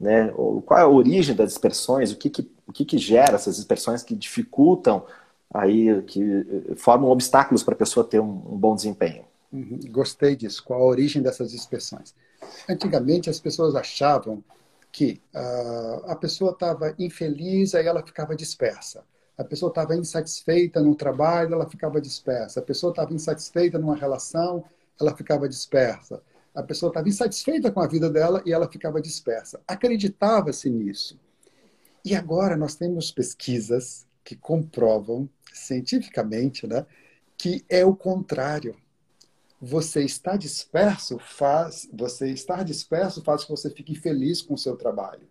[0.00, 0.32] né?
[0.64, 2.12] Qual é a origem das dispersões?
[2.12, 5.04] O que que, o que, que gera essas dispersões que dificultam
[5.52, 9.24] aí, que formam obstáculos para a pessoa ter um, um bom desempenho?
[9.52, 9.78] Uhum.
[9.90, 10.62] Gostei disso.
[10.64, 12.14] Qual a origem dessas dispersões?
[12.68, 14.42] Antigamente as pessoas achavam
[14.92, 19.04] que uh, a pessoa estava infeliz, aí ela ficava dispersa
[19.36, 22.60] a pessoa estava insatisfeita no trabalho, ela ficava dispersa.
[22.60, 24.64] A pessoa estava insatisfeita numa relação,
[24.98, 26.22] ela ficava dispersa.
[26.54, 29.60] A pessoa estava insatisfeita com a vida dela e ela ficava dispersa.
[29.68, 31.20] Acreditava-se nisso.
[32.02, 36.86] E agora nós temos pesquisas que comprovam cientificamente, né,
[37.36, 38.74] que é o contrário.
[39.60, 44.58] Você está disperso faz, você estar disperso faz com que você fique feliz com o
[44.58, 45.28] seu trabalho.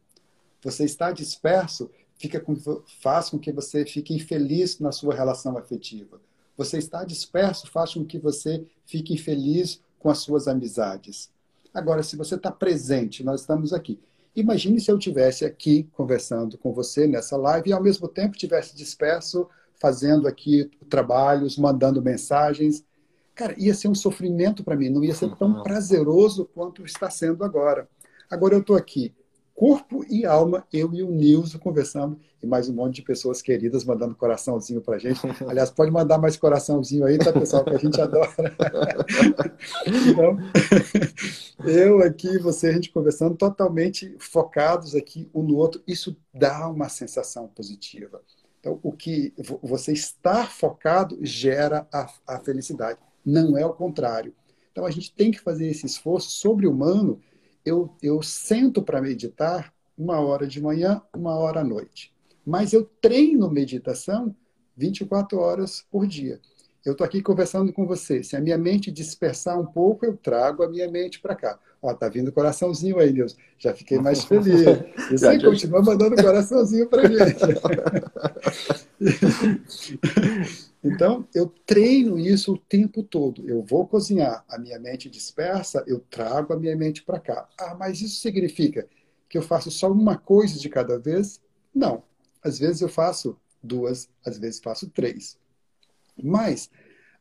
[0.62, 2.56] Você está disperso fica com,
[3.02, 6.20] faz com que você fique infeliz na sua relação afetiva.
[6.58, 11.30] Você está disperso faz com que você fique infeliz com as suas amizades.
[11.74, 14.00] Agora, se você está presente, nós estamos aqui.
[14.36, 18.76] Imagine se eu tivesse aqui conversando com você nessa live e ao mesmo tempo tivesse
[18.76, 19.48] disperso
[19.80, 22.84] fazendo aqui trabalhos, mandando mensagens.
[23.34, 25.64] Cara, ia ser um sofrimento para mim, não ia ser tão uhum.
[25.64, 27.90] prazeroso quanto está sendo agora.
[28.30, 29.14] Agora eu estou aqui
[29.56, 33.86] corpo e alma, eu e o Nilson conversando, e mais um monte de pessoas queridas
[33.86, 35.22] mandando coraçãozinho pra gente.
[35.48, 38.30] Aliás, pode mandar mais coraçãozinho aí, tá, pessoal, que a gente adora.
[39.88, 40.38] então,
[41.66, 46.90] eu aqui, você, a gente conversando, totalmente focados aqui um no outro, isso dá uma
[46.90, 48.22] sensação positiva.
[48.60, 49.34] Então, o que
[49.64, 54.34] você estar focado gera a, a felicidade, não é o contrário.
[54.72, 57.22] Então, a gente tem que fazer esse esforço sobre-humano
[57.66, 62.14] eu, eu sento para meditar uma hora de manhã, uma hora à noite.
[62.46, 64.36] Mas eu treino meditação
[64.78, 66.40] 24 horas por dia.
[66.86, 68.22] Eu estou aqui conversando com você.
[68.22, 71.58] Se a minha mente dispersar um pouco, eu trago a minha mente para cá.
[71.82, 73.36] Ó, tá vindo coraçãozinho aí, Deus.
[73.58, 74.62] Já fiquei mais feliz.
[75.12, 77.42] E você continua mandando coraçãozinho para gente.
[80.86, 83.48] Então, eu treino isso o tempo todo.
[83.50, 87.50] Eu vou cozinhar, a minha mente dispersa, eu trago a minha mente para cá.
[87.60, 88.88] Ah, mas isso significa
[89.28, 91.42] que eu faço só uma coisa de cada vez?
[91.74, 92.04] Não.
[92.44, 95.40] Às vezes eu faço duas, às vezes faço três.
[96.22, 96.70] Mas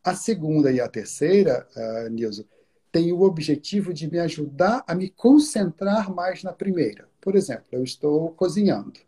[0.05, 2.45] a segunda e a terceira, uh, Nilson,
[2.93, 7.09] tem o objetivo de me ajudar a me concentrar mais na primeira.
[7.19, 9.01] Por exemplo, eu estou cozinhando.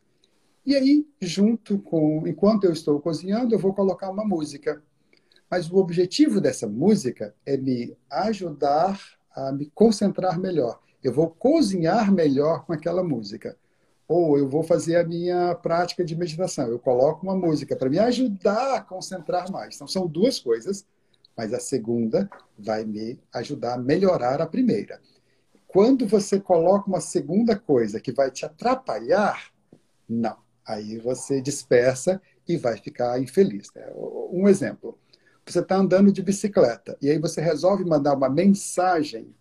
[0.66, 4.82] E aí, junto com, enquanto eu estou cozinhando, eu vou colocar uma música.
[5.48, 9.00] Mas o objetivo dessa música é me ajudar
[9.34, 10.80] a me concentrar melhor.
[11.02, 13.56] Eu vou cozinhar melhor com aquela música.
[14.08, 16.68] Ou eu vou fazer a minha prática de meditação.
[16.68, 19.76] Eu coloco uma música para me ajudar a concentrar mais.
[19.76, 20.84] Então, são duas coisas
[21.36, 25.00] mas a segunda vai me ajudar a melhorar a primeira.
[25.68, 29.50] Quando você coloca uma segunda coisa que vai te atrapalhar,
[30.08, 30.45] não.
[30.66, 33.68] Aí você dispersa e vai ficar infeliz.
[33.74, 33.86] Né?
[34.32, 34.98] Um exemplo:
[35.44, 39.34] você está andando de bicicleta e aí você resolve mandar uma mensagem,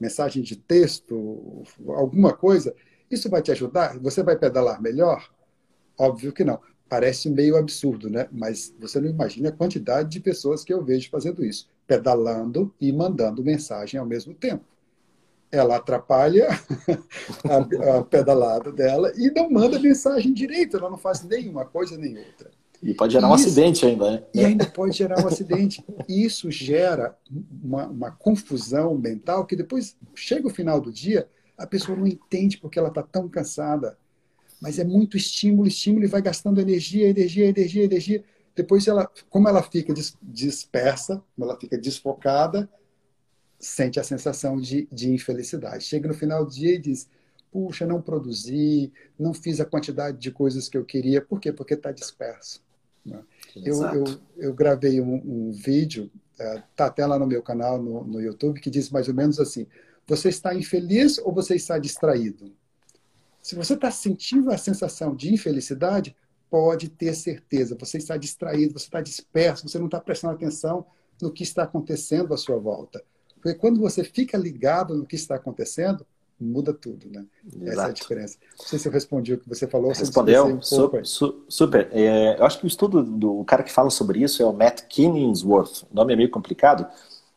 [0.00, 2.74] mensagem de texto, alguma coisa.
[3.10, 3.98] Isso vai te ajudar?
[4.00, 5.30] Você vai pedalar melhor?
[5.96, 8.28] Óbvio que não parece meio absurdo, né?
[8.30, 12.92] Mas você não imagina a quantidade de pessoas que eu vejo fazendo isso, pedalando e
[12.92, 14.64] mandando mensagem ao mesmo tempo.
[15.50, 16.48] Ela atrapalha
[17.44, 22.18] a, a pedalada dela e não manda mensagem direito, ela não faz nenhuma coisa nem
[22.18, 22.50] outra.
[22.82, 24.22] E pode gerar um acidente ainda, né?
[24.34, 25.82] E ainda pode gerar um acidente.
[26.06, 27.16] Isso gera
[27.62, 31.26] uma, uma confusão mental que depois chega o final do dia,
[31.56, 33.96] a pessoa não entende porque ela está tão cansada
[34.60, 38.24] mas é muito estímulo, estímulo e vai gastando energia, energia, energia, energia.
[38.54, 39.92] Depois, ela, como ela fica
[40.22, 42.68] dispersa, como ela fica desfocada,
[43.58, 45.84] sente a sensação de, de infelicidade.
[45.84, 47.08] Chega no final do dia e diz:
[47.50, 51.22] Puxa, não produzi, não fiz a quantidade de coisas que eu queria.
[51.22, 51.52] Por quê?
[51.52, 52.62] Porque está disperso.
[53.04, 53.22] Né?
[53.56, 54.04] Eu, eu,
[54.36, 58.60] eu, gravei um, um vídeo, está é, até lá no meu canal no, no YouTube,
[58.60, 59.66] que diz mais ou menos assim:
[60.06, 62.52] Você está infeliz ou você está distraído?
[63.40, 66.16] Se você está sentindo a sensação de infelicidade,
[66.50, 70.84] pode ter certeza, você está distraído, você está disperso, você não está prestando atenção
[71.22, 73.02] no que está acontecendo à sua volta.
[73.46, 76.04] Porque quando você fica ligado no que está acontecendo,
[76.38, 77.24] muda tudo, né?
[77.46, 77.70] Exato.
[77.70, 78.38] Essa é a diferença.
[78.58, 79.92] Não sei se eu respondi o que você falou.
[79.92, 81.06] Respondeu, um super.
[81.06, 81.88] Su super.
[81.92, 84.82] É, eu acho que o estudo do cara que fala sobre isso é o Matt
[84.88, 85.84] Killingsworth.
[85.84, 86.88] O nome é meio complicado,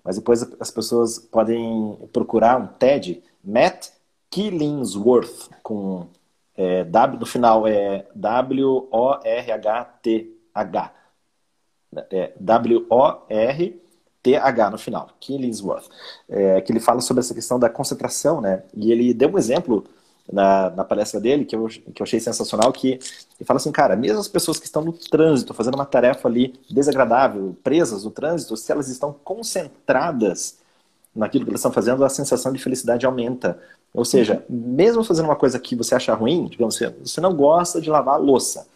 [0.03, 3.89] mas depois as pessoas podem procurar um TED, Matt
[4.31, 6.07] Killingsworth, com
[6.57, 8.83] é, W no final é W-O-R-H-T-H.
[12.09, 12.33] É,
[14.23, 15.87] W-O-R-T-H no final, Killingsworth.
[16.27, 18.63] É, que ele fala sobre essa questão da concentração, né?
[18.75, 19.85] E ele deu um exemplo
[20.31, 23.95] na, na, palestra dele, que eu, que eu achei sensacional, que ele fala assim, cara,
[23.95, 28.55] mesmo as pessoas que estão no trânsito, fazendo uma tarefa ali desagradável, presas no trânsito,
[28.55, 30.59] se elas estão concentradas
[31.15, 33.59] naquilo que elas estão fazendo, a sensação de felicidade aumenta.
[33.91, 37.81] Ou seja, mesmo fazendo uma coisa que você acha ruim, digamos assim, você não gosta
[37.81, 38.67] de lavar louça.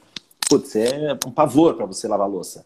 [0.50, 2.66] Putz, é um pavor para você lavar louça.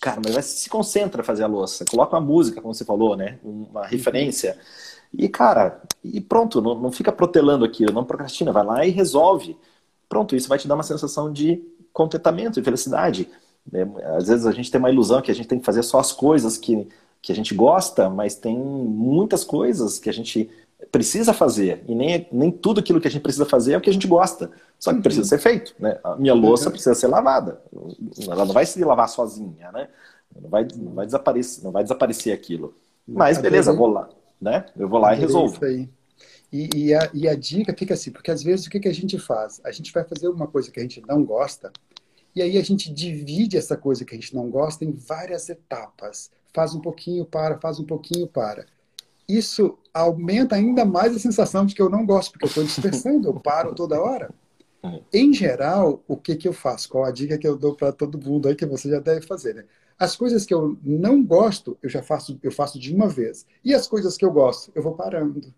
[0.00, 1.84] Cara, mas se concentra a fazer a louça.
[1.84, 3.38] Coloca uma música, como você falou, né?
[3.42, 4.58] Uma referência.
[5.12, 9.56] E, cara, e pronto, não, não fica protelando aquilo, não procrastina, vai lá e resolve.
[10.08, 13.28] Pronto, isso vai te dar uma sensação de contentamento e felicidade.
[13.72, 13.82] É,
[14.16, 16.12] às vezes a gente tem uma ilusão que a gente tem que fazer só as
[16.12, 16.88] coisas que,
[17.20, 20.50] que a gente gosta, mas tem muitas coisas que a gente
[20.90, 21.84] precisa fazer.
[21.88, 24.06] E nem, nem tudo aquilo que a gente precisa fazer é o que a gente
[24.06, 24.50] gosta.
[24.78, 25.02] Só que uhum.
[25.02, 25.74] precisa ser feito.
[25.78, 25.98] Né?
[26.04, 26.72] A minha louça uhum.
[26.72, 27.60] precisa ser lavada.
[28.26, 29.88] Ela não vai se lavar sozinha, né?
[30.40, 32.74] Não vai, não vai, desaparecer, não vai desaparecer aquilo.
[33.06, 34.08] Mas beleza, vou lá.
[34.40, 34.66] Né?
[34.76, 35.58] Eu vou lá e resolvo.
[36.50, 38.94] E, e, a, e a dica fica assim, porque às vezes o que, que a
[38.94, 39.60] gente faz?
[39.64, 41.70] A gente vai fazer uma coisa que a gente não gosta,
[42.34, 46.30] e aí a gente divide essa coisa que a gente não gosta em várias etapas.
[46.54, 48.64] Faz um pouquinho, para, faz um pouquinho, para
[49.28, 53.28] isso aumenta ainda mais a sensação de que eu não gosto, porque eu estou dispersando,
[53.28, 54.30] eu paro toda hora.
[54.82, 55.02] Uhum.
[55.12, 56.88] Em geral, o que, que eu faço?
[56.88, 59.54] Qual a dica que eu dou para todo mundo aí que você já deve fazer?
[59.54, 59.64] Né?
[59.98, 63.44] As coisas que eu não gosto, eu já faço, eu faço de uma vez.
[63.64, 65.52] E as coisas que eu gosto, eu vou parando.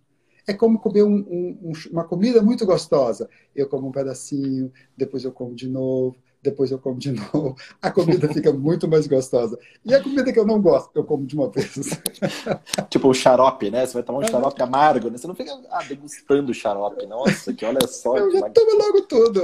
[0.47, 3.28] É como comer um, um, uma comida muito gostosa.
[3.55, 7.57] Eu como um pedacinho, depois eu como de novo, depois eu como de novo.
[7.80, 9.59] A comida fica muito mais gostosa.
[9.84, 12.01] E a comida que eu não gosto, eu como de uma vez.
[12.88, 13.86] tipo o xarope, né?
[13.86, 15.18] Você vai tomar um xarope amargo, né?
[15.18, 17.07] Você não fica ah, degustando o xarope.
[17.07, 18.16] Nossa, que olha só.
[18.16, 19.43] Eu já tomo logo tudo.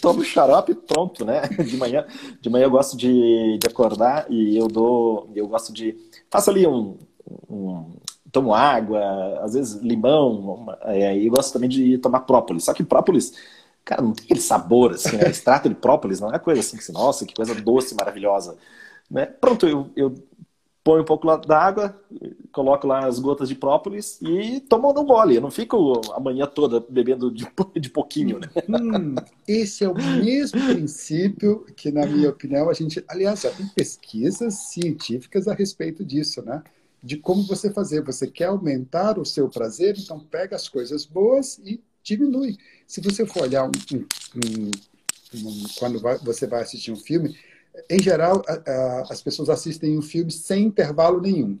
[0.00, 1.42] Tomo xarope pronto, né?
[1.42, 2.06] De manhã,
[2.40, 5.96] de manhã eu gosto de, de acordar e eu dou, eu gosto de
[6.30, 6.96] faço ali um,
[7.48, 7.90] um
[8.30, 12.64] tomo água, às vezes limão, uma, é, e gosto também de tomar própolis.
[12.64, 13.32] Só que própolis
[13.84, 15.28] Cara, não tem aquele sabor, assim, né?
[15.28, 18.56] Extrato de própolis não é coisa assim que, nossa, que coisa doce, maravilhosa.
[19.10, 19.26] Né?
[19.26, 20.14] Pronto, eu, eu
[20.82, 22.00] ponho um pouco da água,
[22.52, 25.36] coloco lá as gotas de própolis e tomo um gole.
[25.36, 27.46] Eu não fico a manhã toda bebendo de,
[27.78, 28.38] de pouquinho.
[28.38, 28.48] Né?
[28.68, 29.14] Hum,
[29.46, 33.04] esse é o mesmo princípio que, na minha opinião, a gente.
[33.08, 36.62] Aliás, já tem pesquisas científicas a respeito disso, né?
[37.02, 38.02] De como você fazer.
[38.02, 42.56] Você quer aumentar o seu prazer, então pega as coisas boas e diminui.
[42.86, 43.70] Se você for olhar um,
[44.36, 44.70] um,
[45.34, 47.36] um, quando vai, você vai assistir um filme,
[47.88, 51.58] em geral, a, a, as pessoas assistem um filme sem intervalo nenhum.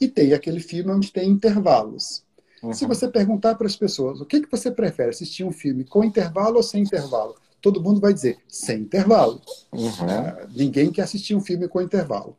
[0.00, 2.24] E tem aquele filme onde tem intervalos.
[2.62, 2.72] Uhum.
[2.72, 6.04] Se você perguntar para as pessoas o que, que você prefere, assistir um filme com
[6.04, 9.40] intervalo ou sem intervalo, todo mundo vai dizer sem intervalo.
[9.72, 9.88] Uhum.
[9.88, 12.36] Uh, ninguém quer assistir um filme com intervalo.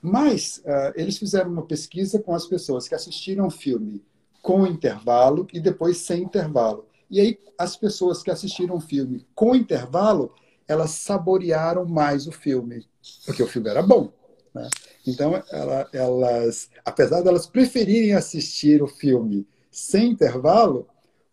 [0.00, 4.04] Mas uh, eles fizeram uma pesquisa com as pessoas que assistiram um filme
[4.44, 6.86] com intervalo e depois sem intervalo.
[7.10, 10.34] E aí, as pessoas que assistiram um filme com intervalo,
[10.68, 12.86] elas saborearam mais o filme,
[13.24, 14.12] porque o filme era bom.
[14.54, 14.68] Né?
[15.06, 20.86] Então, ela, elas, apesar de elas preferirem assistir o filme sem intervalo,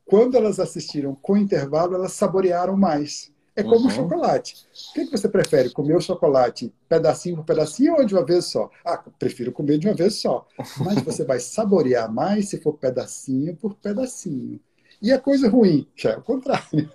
[0.06, 3.30] quando elas assistiram com intervalo, elas saborearam mais.
[3.56, 3.90] É como uhum.
[3.90, 4.66] chocolate.
[4.92, 5.70] O que, que você prefere?
[5.72, 8.70] Comer o chocolate pedacinho por pedacinho ou de uma vez só?
[8.86, 10.48] Ah, prefiro comer de uma vez só.
[10.78, 14.60] Mas você vai saborear mais se for pedacinho por pedacinho.
[15.02, 16.90] E a coisa ruim, já é o contrário.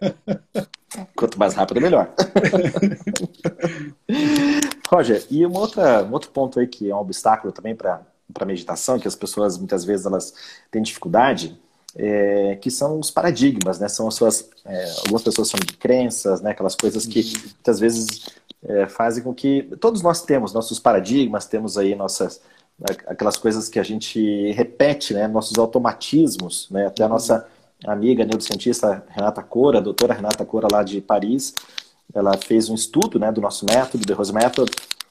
[1.15, 2.15] Quanto mais rápido, melhor.
[4.89, 8.07] Roger, e uma outra, um outro ponto aí que é um obstáculo também para
[8.41, 10.33] a meditação, que as pessoas muitas vezes elas
[10.71, 11.61] têm dificuldade,
[11.97, 13.89] é, que são os paradigmas, né?
[13.89, 16.51] São as suas, é, algumas pessoas chamam de crenças, né?
[16.51, 18.29] Aquelas coisas que muitas vezes
[18.65, 22.41] é, fazem com que todos nós temos nossos paradigmas, temos aí nossas
[23.07, 25.27] aquelas coisas que a gente repete, né?
[25.27, 26.87] Nossos automatismos, né?
[26.87, 27.47] Até a nossa
[27.87, 31.55] amiga neurocientista Renata Cora, a doutora Renata Cora lá de Paris,
[32.15, 34.71] ela fez um estudo né, do nosso método, do Rose Method,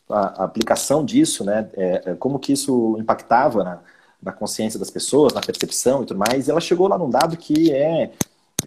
[0.09, 3.79] a, a aplicação disso, né, é, é, como que isso impactava na,
[4.25, 7.37] na, consciência das pessoas, na percepção e tudo mais, e ela chegou lá num dado
[7.37, 8.11] que é,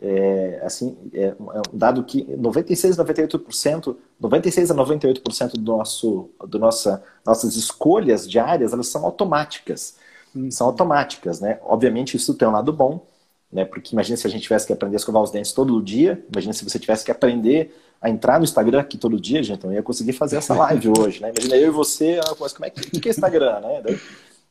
[0.00, 6.58] é assim, é um dado que 96 a 98%, 96 a 98% do nosso, do
[6.58, 9.96] nossa, nossas escolhas diárias, elas são automáticas,
[10.34, 10.50] hum.
[10.50, 13.04] são automáticas, né, obviamente isso tem um lado bom,
[13.50, 13.64] né?
[13.64, 16.52] Porque imagina se a gente tivesse que aprender a escovar os dentes todo dia, imagina
[16.52, 19.82] se você tivesse que aprender a entrar no Instagram aqui todo dia, gente, eu ia
[19.82, 21.32] conseguir fazer essa live hoje, né?
[21.34, 23.80] Imagina eu e você, ah, mas como é que, que é Instagram, né?
[23.82, 23.98] Daí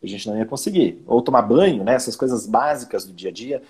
[0.02, 1.04] a gente não ia conseguir.
[1.06, 1.94] Ou tomar banho, né?
[1.94, 3.62] Essas coisas básicas do dia a dia.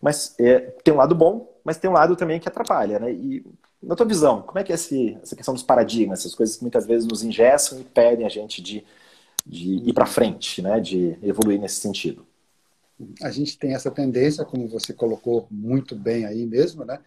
[0.00, 3.12] Mas é, tem um lado bom, mas tem um lado também que atrapalha, né?
[3.12, 3.44] E
[3.82, 6.62] na tua visão, como é que é esse, essa questão dos paradigmas, essas coisas que
[6.62, 8.84] muitas vezes nos ingessam e impedem a gente de,
[9.46, 10.80] de ir para frente, né?
[10.80, 12.26] De evoluir nesse sentido?
[13.22, 16.98] a gente tem essa tendência, como você colocou muito bem aí mesmo, né?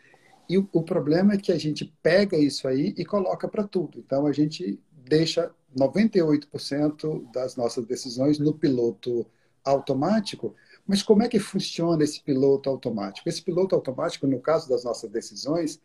[0.50, 4.00] E o, o problema é que a gente pega isso aí e coloca para tudo.
[4.00, 9.26] Então a gente deixa 98% das nossas decisões no piloto
[9.64, 10.56] automático.
[10.86, 13.28] Mas como é que funciona esse piloto automático?
[13.30, 15.80] Esse piloto automático, no caso das nossas decisões,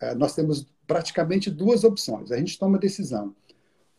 [0.00, 2.32] eh, nós temos praticamente duas opções.
[2.32, 3.34] A gente toma decisão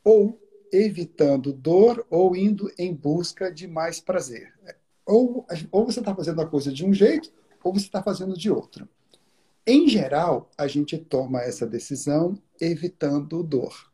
[0.04, 0.40] ou
[0.72, 4.54] evitando dor ou indo em busca de mais prazer.
[5.06, 7.32] Ou, ou você está fazendo a coisa de um jeito,
[7.64, 8.88] ou você está fazendo de outro.
[9.66, 13.89] Em geral, a gente toma essa decisão evitando dor.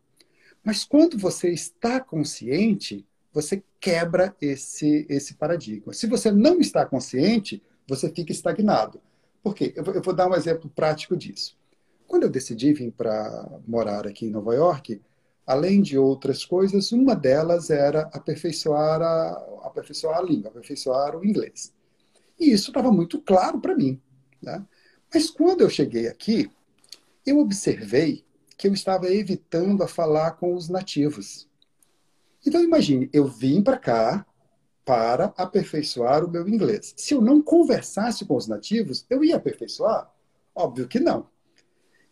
[0.66, 5.94] Mas quando você está consciente, você quebra esse, esse paradigma.
[5.94, 9.00] Se você não está consciente, você fica estagnado.
[9.44, 9.72] Por quê?
[9.76, 11.56] Eu eu vou dar um exemplo prático disso.
[12.08, 15.00] Quando eu decidi vir para morar aqui em Nova York,
[15.46, 19.32] além de outras coisas, uma delas era aperfeiçoar a,
[19.66, 21.72] aperfeiçoar a língua, aperfeiçoar o inglês.
[22.40, 24.02] E isso estava muito claro para mim.
[24.42, 24.66] Né?
[25.14, 26.50] Mas quando eu cheguei aqui,
[27.26, 28.24] eu observei
[28.58, 31.48] que eu estava evitando a falar com os nativos.
[32.46, 34.26] Então imagine, eu vim para cá
[34.86, 36.94] para aperfeiçoar o meu inglês.
[36.96, 40.12] Se eu não conversasse com os nativos, eu ia aperfeiçoar?
[40.54, 41.28] Óbvio que não.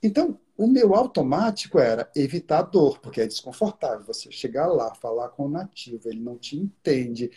[0.02, 5.46] Então, o meu automático era evitar dor, porque é desconfortável você chegar lá, falar com
[5.46, 7.32] o nativo, ele não te entende,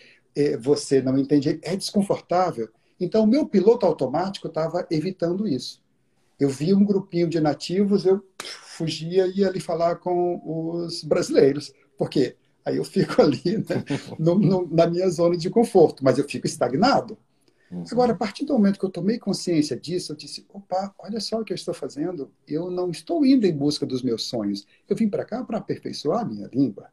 [0.60, 2.68] você não entende, é desconfortável.
[2.98, 5.82] Então, o meu piloto automático estava evitando isso.
[6.40, 8.24] Eu via um grupinho de nativos, eu
[8.76, 13.84] fugia e ia ali falar com os brasileiros, porque aí eu fico ali né,
[14.18, 17.18] no, no, na minha zona de conforto, mas eu fico estagnado.
[17.70, 17.84] Uhum.
[17.90, 21.40] Agora, a partir do momento que eu tomei consciência disso, eu disse: opa, olha só
[21.40, 22.30] o que eu estou fazendo.
[22.46, 24.64] Eu não estou indo em busca dos meus sonhos.
[24.88, 26.88] Eu vim para cá para aperfeiçoar a minha língua.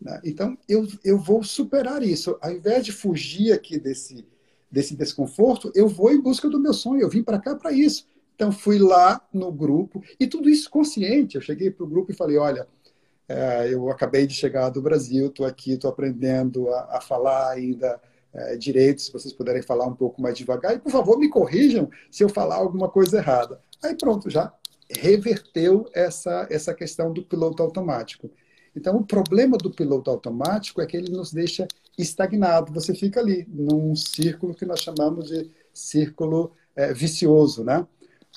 [0.00, 0.20] Né?
[0.24, 2.38] Então, eu, eu vou superar isso.
[2.40, 4.26] Ao invés de fugir aqui desse,
[4.70, 7.02] desse desconforto, eu vou em busca do meu sonho.
[7.02, 8.06] Eu vim para cá para isso.
[8.38, 11.34] Então, fui lá no grupo, e tudo isso consciente.
[11.34, 12.68] Eu cheguei para o grupo e falei: olha,
[13.28, 18.00] é, eu acabei de chegar do Brasil, estou aqui, estou aprendendo a, a, falar ainda
[18.32, 20.72] é, direito, se vocês puderem falar um pouco mais devagar.
[20.72, 23.60] E, por favor, me corrijam se eu falar alguma coisa errada.
[23.82, 24.54] Aí pronto, já
[24.88, 28.30] reverteu essa, essa questão do piloto automático.
[28.74, 31.66] Então, o problema do piloto automático é que ele nos deixa
[31.98, 32.72] estagnado.
[32.72, 37.84] Você fica ali, num círculo que nós chamamos de círculo é, vicioso, né?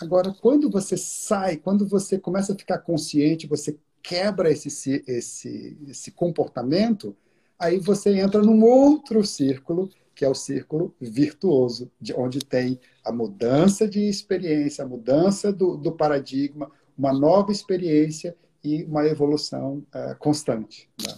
[0.01, 6.11] Agora, quando você sai, quando você começa a ficar consciente, você quebra esse, esse, esse
[6.11, 7.15] comportamento,
[7.59, 13.11] aí você entra num outro círculo, que é o círculo virtuoso, de onde tem a
[13.11, 20.15] mudança de experiência, a mudança do, do paradigma, uma nova experiência e uma evolução uh,
[20.17, 20.89] constante.
[20.99, 21.13] Né?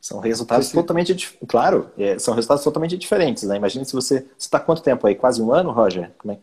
[0.00, 0.74] São resultados Esse...
[0.74, 3.56] totalmente, claro, é, são resultados totalmente diferentes, né?
[3.56, 5.14] Imagina se você, você está quanto tempo aí?
[5.14, 6.12] Quase um ano, Roger?
[6.18, 6.38] Como é?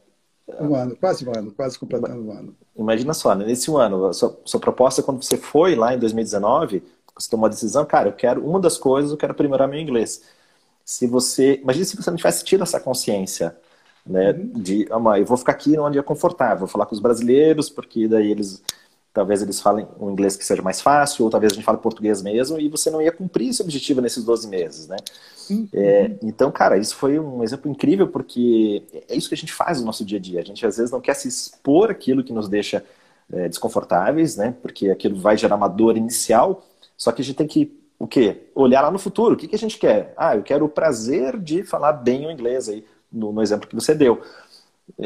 [0.60, 2.56] Um ano, quase um ano, quase completando um ano.
[2.76, 3.46] Imagina só, né?
[3.46, 6.84] nesse ano, sua, sua proposta quando você foi lá em 2019,
[7.16, 10.24] você tomou a decisão, cara, eu quero, uma das coisas, eu quero aprimorar meu inglês.
[10.84, 13.56] Se você, imagina se você não tivesse tido essa consciência,
[14.06, 14.52] né, uhum.
[14.54, 18.08] de, ah, eu vou ficar aqui onde é confortável, vou falar com os brasileiros, porque
[18.08, 18.64] daí eles
[19.14, 22.22] talvez eles falem um inglês que seja mais fácil, ou talvez a gente fale português
[22.22, 24.98] mesmo, e você não ia cumprir esse objetivo nesses 12 meses, né?
[25.50, 25.68] Uhum.
[25.74, 29.80] É, então, cara, isso foi um exemplo incrível, porque é isso que a gente faz
[29.80, 30.40] no nosso dia a dia.
[30.40, 32.84] A gente, às vezes, não quer se expor aquilo que nos deixa
[33.32, 34.56] é, desconfortáveis, né?
[34.62, 38.44] Porque aquilo vai gerar uma dor inicial, só que a gente tem que, o quê?
[38.56, 39.36] Olhar lá no futuro.
[39.36, 40.14] O que, que a gente quer?
[40.16, 43.76] Ah, eu quero o prazer de falar bem o inglês aí, no, no exemplo que
[43.76, 44.22] você deu.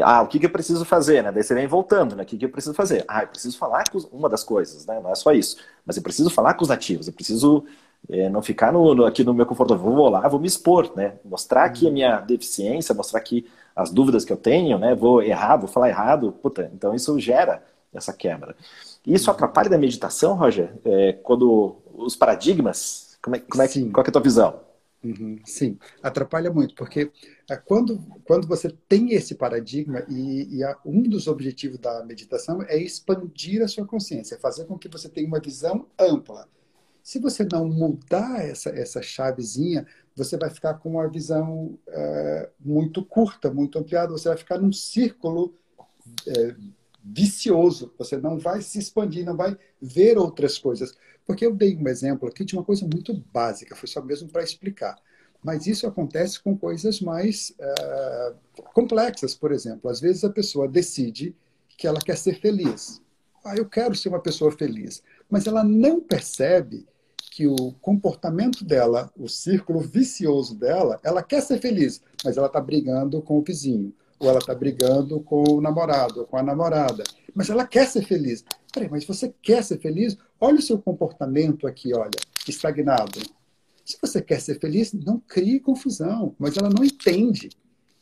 [0.02, 1.32] Ah, o que, que eu preciso fazer, né?
[1.32, 2.24] Daí você vem voltando, né?
[2.24, 3.06] O que, que eu preciso fazer?
[3.08, 5.00] Ah, eu preciso falar com uma das coisas, né?
[5.00, 5.58] Não é só isso.
[5.86, 7.66] Mas eu preciso falar com os nativos, eu preciso
[8.10, 9.78] é, não ficar no, no, aqui no meu conforto.
[9.78, 11.16] Vou lá, vou me expor, né?
[11.24, 14.96] Mostrar aqui a minha deficiência, mostrar aqui as dúvidas que eu tenho, né?
[14.96, 16.32] Vou errar, vou falar errado.
[16.42, 17.64] Puta, então isso gera
[17.94, 18.56] essa quebra.
[19.06, 20.74] E isso atrapalha da meditação, Roger?
[20.84, 24.65] É, quando os paradigmas, como é, como é, qual é a tua visão?
[25.06, 27.12] Uhum, sim, atrapalha muito, porque
[27.48, 32.64] é, quando, quando você tem esse paradigma, e, e a, um dos objetivos da meditação
[32.64, 36.50] é expandir a sua consciência, fazer com que você tenha uma visão ampla.
[37.04, 39.86] Se você não mudar essa, essa chavezinha,
[40.16, 44.74] você vai ficar com uma visão é, muito curta, muito ampliada, você vai ficar num
[44.74, 45.54] círculo
[46.28, 46.56] é,
[47.04, 50.98] vicioso, você não vai se expandir, não vai ver outras coisas.
[51.26, 54.44] Porque eu dei um exemplo aqui de uma coisa muito básica, foi só mesmo para
[54.44, 54.96] explicar.
[55.44, 59.90] Mas isso acontece com coisas mais uh, complexas, por exemplo.
[59.90, 61.36] Às vezes a pessoa decide
[61.78, 63.02] que ela quer ser feliz.
[63.44, 65.04] Ah, eu quero ser uma pessoa feliz.
[65.30, 66.88] Mas ela não percebe
[67.36, 72.62] que o comportamento dela, o círculo vicioso dela, ela quer ser feliz, mas ela está
[72.62, 77.04] brigando com o vizinho, ou ela está brigando com o namorado, ou com a namorada.
[77.34, 78.46] Mas ela quer ser feliz.
[78.76, 80.18] Peraí, mas você quer ser feliz?
[80.38, 83.22] Olha o seu comportamento aqui, olha, estagnado.
[83.86, 86.36] Se você quer ser feliz, não crie confusão.
[86.38, 87.48] Mas ela não entende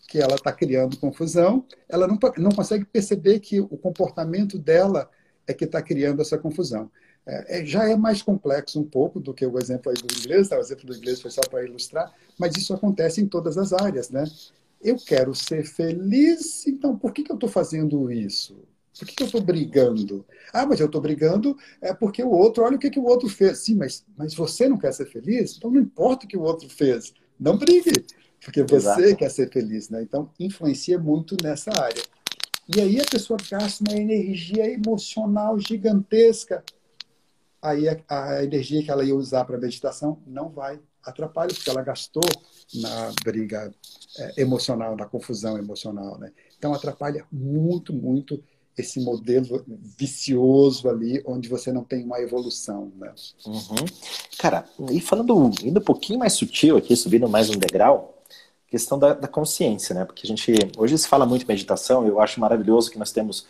[0.07, 5.07] que ela está criando confusão, ela não, não consegue perceber que o comportamento dela
[5.45, 6.89] é que está criando essa confusão.
[7.24, 10.49] É, é, já é mais complexo um pouco do que o exemplo aí do inglês,
[10.49, 10.57] tá?
[10.57, 14.09] o exemplo do inglês foi só para ilustrar, mas isso acontece em todas as áreas,
[14.09, 14.26] né?
[14.82, 18.57] Eu quero ser feliz, então por que, que eu estou fazendo isso?
[18.97, 20.25] Por que, que eu estou brigando?
[20.53, 23.27] Ah, mas eu estou brigando é porque o outro, olha o que, que o outro
[23.27, 23.59] fez.
[23.59, 25.57] Sim, mas, mas você não quer ser feliz?
[25.57, 27.13] Então não importa o que o outro fez.
[27.39, 28.05] Não brigue,
[28.43, 29.15] porque você Exato.
[29.15, 29.89] quer ser feliz.
[29.89, 30.03] Né?
[30.03, 32.03] Então influencia muito nessa área.
[32.75, 36.63] E aí a pessoa gasta uma energia emocional gigantesca.
[37.61, 41.81] Aí a, a energia que ela ia usar para meditação não vai atrapalha, porque ela
[41.81, 42.23] gastou
[42.75, 43.73] na briga
[44.17, 46.17] é, emocional, na confusão emocional.
[46.17, 46.31] Né?
[46.57, 48.41] Então atrapalha muito, muito
[48.78, 49.63] esse modelo
[49.97, 53.13] vicioso ali, onde você não tem uma evolução, né?
[53.45, 53.86] Uhum.
[54.38, 58.24] Cara, e falando, indo um pouquinho mais sutil aqui, subindo mais um degrau,
[58.67, 60.05] questão da, da consciência, né?
[60.05, 63.45] Porque a gente, hoje se fala muito meditação, eu acho maravilhoso que nós temos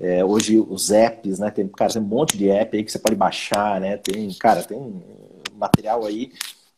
[0.00, 1.50] é, hoje os apps, né?
[1.50, 3.96] Tem, cara, tem um monte de app aí que você pode baixar, né?
[3.96, 5.02] Tem, cara, tem
[5.54, 6.32] material aí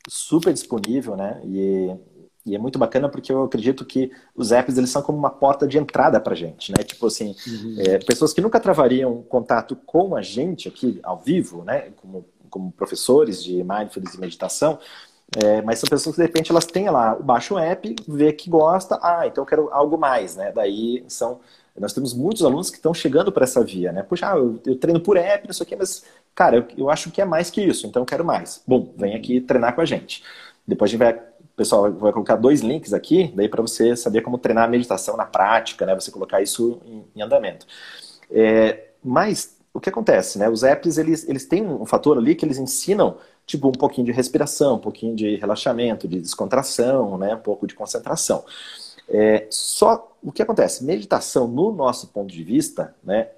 [0.09, 1.41] super disponível, né?
[1.45, 1.97] E
[2.49, 5.66] e é muito bacana porque eu acredito que os apps eles são como uma porta
[5.66, 6.82] de entrada para a gente, né?
[6.82, 7.76] Tipo assim, uhum.
[7.78, 11.90] é, pessoas que nunca travariam contato com a gente aqui ao vivo, né?
[11.96, 14.78] Como, como professores de mindfulness e meditação,
[15.36, 18.49] é, mas são pessoas que de repente elas têm lá, baixa o app, vê que
[18.49, 20.51] gosta, ah, então eu quero algo mais, né?
[20.53, 21.40] Daí são
[21.80, 24.03] nós temos muitos alunos que estão chegando para essa via, né?
[24.03, 27.11] Puxa, eu, eu, treino por app, não sei o quê, mas, cara, eu, eu acho
[27.11, 28.62] que é mais que isso, então eu quero mais.
[28.66, 30.22] Bom, vem aqui treinar com a gente.
[30.66, 31.28] Depois a gente vai
[31.59, 35.26] pessoal vai colocar dois links aqui, daí para você saber como treinar a meditação na
[35.26, 35.94] prática, né?
[35.94, 37.66] Você colocar isso em, em andamento.
[38.30, 40.48] É, mas o que acontece, né?
[40.48, 44.12] Os apps, eles, eles têm um fator ali que eles ensinam, tipo, um pouquinho de
[44.12, 47.34] respiração, um pouquinho de relaxamento, de descontração, né?
[47.34, 48.44] Um pouco de concentração.
[49.09, 50.84] É, só o que acontece?
[50.84, 53.28] Meditação, no nosso ponto de vista, né?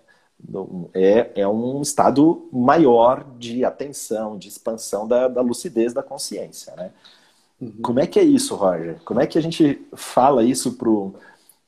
[0.94, 6.92] É, é um estado maior de atenção, de expansão da, da lucidez da consciência, né?
[7.60, 7.72] Uhum.
[7.82, 8.98] Como é que é isso, Roger?
[9.04, 11.14] Como é que a gente fala isso pro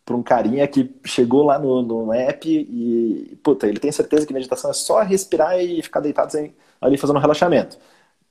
[0.05, 4.32] para um carinha que chegou lá no, no app e, puta, ele tem certeza que
[4.32, 6.32] meditação é só respirar e ficar deitado
[6.80, 7.78] ali fazendo um relaxamento.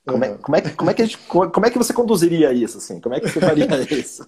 [0.04, 2.78] Como, é, como, é, como, é que gente, como é que você conduziria isso?
[2.78, 3.00] Assim?
[3.00, 4.26] Como é que você faria isso?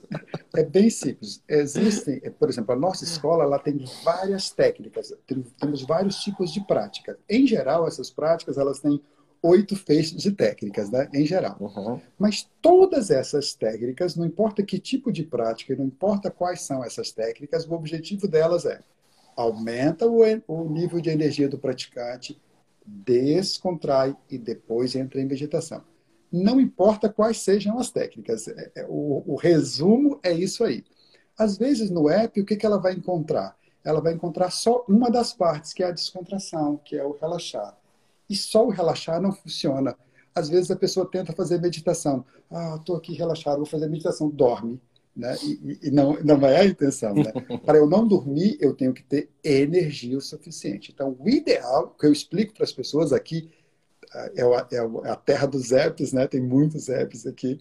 [0.54, 1.42] É bem simples.
[1.48, 5.12] Existem, por exemplo, a nossa escola ela tem várias técnicas,
[5.58, 7.16] temos vários tipos de práticas.
[7.28, 9.02] Em geral, essas práticas elas têm
[9.44, 11.58] oito feixes de técnicas, né, em geral.
[11.60, 12.00] Uhum.
[12.18, 17.12] Mas todas essas técnicas, não importa que tipo de prática, não importa quais são essas
[17.12, 18.80] técnicas, o objetivo delas é
[19.36, 22.40] aumenta o, o nível de energia do praticante,
[22.86, 25.82] descontrai e depois entra em meditação.
[26.32, 30.84] Não importa quais sejam as técnicas, é, é, o, o resumo é isso aí.
[31.36, 33.56] Às vezes no app, o que, que ela vai encontrar?
[33.84, 37.76] Ela vai encontrar só uma das partes, que é a descontração, que é o relaxar
[38.28, 39.96] e só o relaxar não funciona.
[40.34, 42.24] Às vezes a pessoa tenta fazer meditação.
[42.50, 44.28] Ah, estou aqui relaxado, vou fazer meditação.
[44.28, 44.80] Dorme.
[45.16, 45.36] Né?
[45.44, 47.14] E, e, não, não é a intenção.
[47.14, 47.32] Né?
[47.64, 50.90] Para eu não dormir, eu tenho que ter energia o suficiente.
[50.92, 53.48] Então, o ideal, que eu explico para as pessoas aqui,
[54.12, 56.26] é, é a terra dos apps, né?
[56.26, 57.60] tem muitos apps aqui.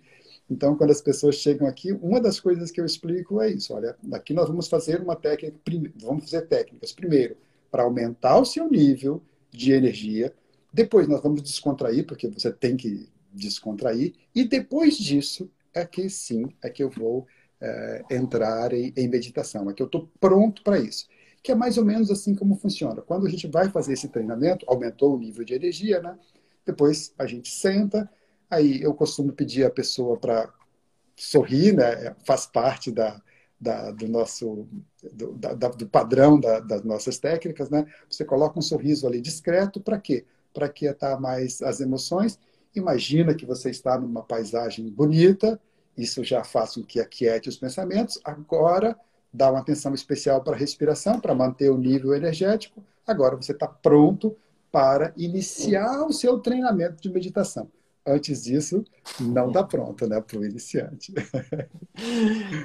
[0.49, 3.73] Então, quando as pessoas chegam aqui, uma das coisas que eu explico é isso.
[3.73, 5.57] Olha, aqui nós vamos fazer uma técnica,
[5.95, 6.91] vamos fazer técnicas.
[6.91, 7.37] Primeiro,
[7.71, 10.33] para aumentar o seu nível de energia,
[10.73, 14.13] depois nós vamos descontrair, porque você tem que descontrair.
[14.33, 17.27] E depois disso é que sim, é que eu vou
[17.61, 21.07] é, entrar em, em, meditação, é que eu estou pronto para isso.
[21.43, 23.01] Que é mais ou menos assim como funciona.
[23.01, 26.17] Quando a gente vai fazer esse treinamento, aumentou o nível de energia, né?
[26.65, 28.09] Depois a gente senta,
[28.49, 30.51] aí eu costumo pedir a pessoa para
[31.15, 32.15] sorrir, né?
[32.25, 33.21] Faz parte da,
[33.59, 34.67] da, do nosso
[35.11, 37.85] do, da, do padrão da, das nossas técnicas, né?
[38.09, 40.25] Você coloca um sorriso ali discreto para quê?
[40.53, 42.39] Para quietar mais as emoções.
[42.75, 45.59] Imagina que você está numa paisagem bonita,
[45.97, 48.19] isso já faz com que aquiete os pensamentos.
[48.23, 48.97] Agora,
[49.31, 52.83] dá uma atenção especial para a respiração, para manter o nível energético.
[53.05, 54.35] Agora você está pronto
[54.71, 57.69] para iniciar o seu treinamento de meditação.
[58.05, 58.83] Antes disso,
[59.19, 61.13] não está pronto, né, para o iniciante.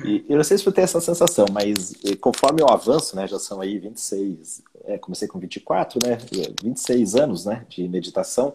[0.04, 3.26] E, eu não sei se você tem essa sensação, mas eh, conforme eu avanço, né,
[3.28, 6.18] já são aí 26, é, comecei com 24, né,
[6.62, 8.54] 26 anos, né, de meditação,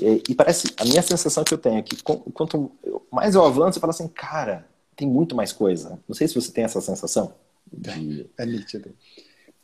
[0.00, 2.70] e, e, parece, a minha sensação que eu tenho é que quanto
[3.10, 6.00] mais eu avanço, eu falo assim, cara, tem muito mais coisa.
[6.08, 7.34] Não sei se você tem essa sensação.
[7.72, 8.28] De...
[8.36, 8.94] É nítido.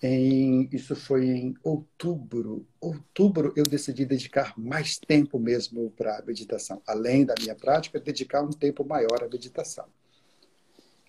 [0.02, 2.66] Em, isso foi em outubro.
[2.80, 6.80] Outubro eu decidi dedicar mais tempo mesmo para a meditação.
[6.86, 9.84] Além da minha prática, dedicar um tempo maior à meditação.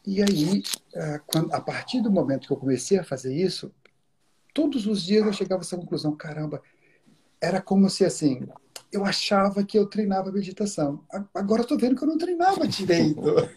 [0.05, 0.63] E aí,
[0.95, 1.21] eh,
[1.51, 3.71] a partir do momento que eu comecei a fazer isso,
[4.53, 6.61] todos os dias eu chegava a essa conclusão: caramba,
[7.39, 8.47] era como se assim,
[8.91, 10.99] eu achava que eu treinava meditação.
[11.33, 13.21] Agora estou vendo que eu não treinava direito.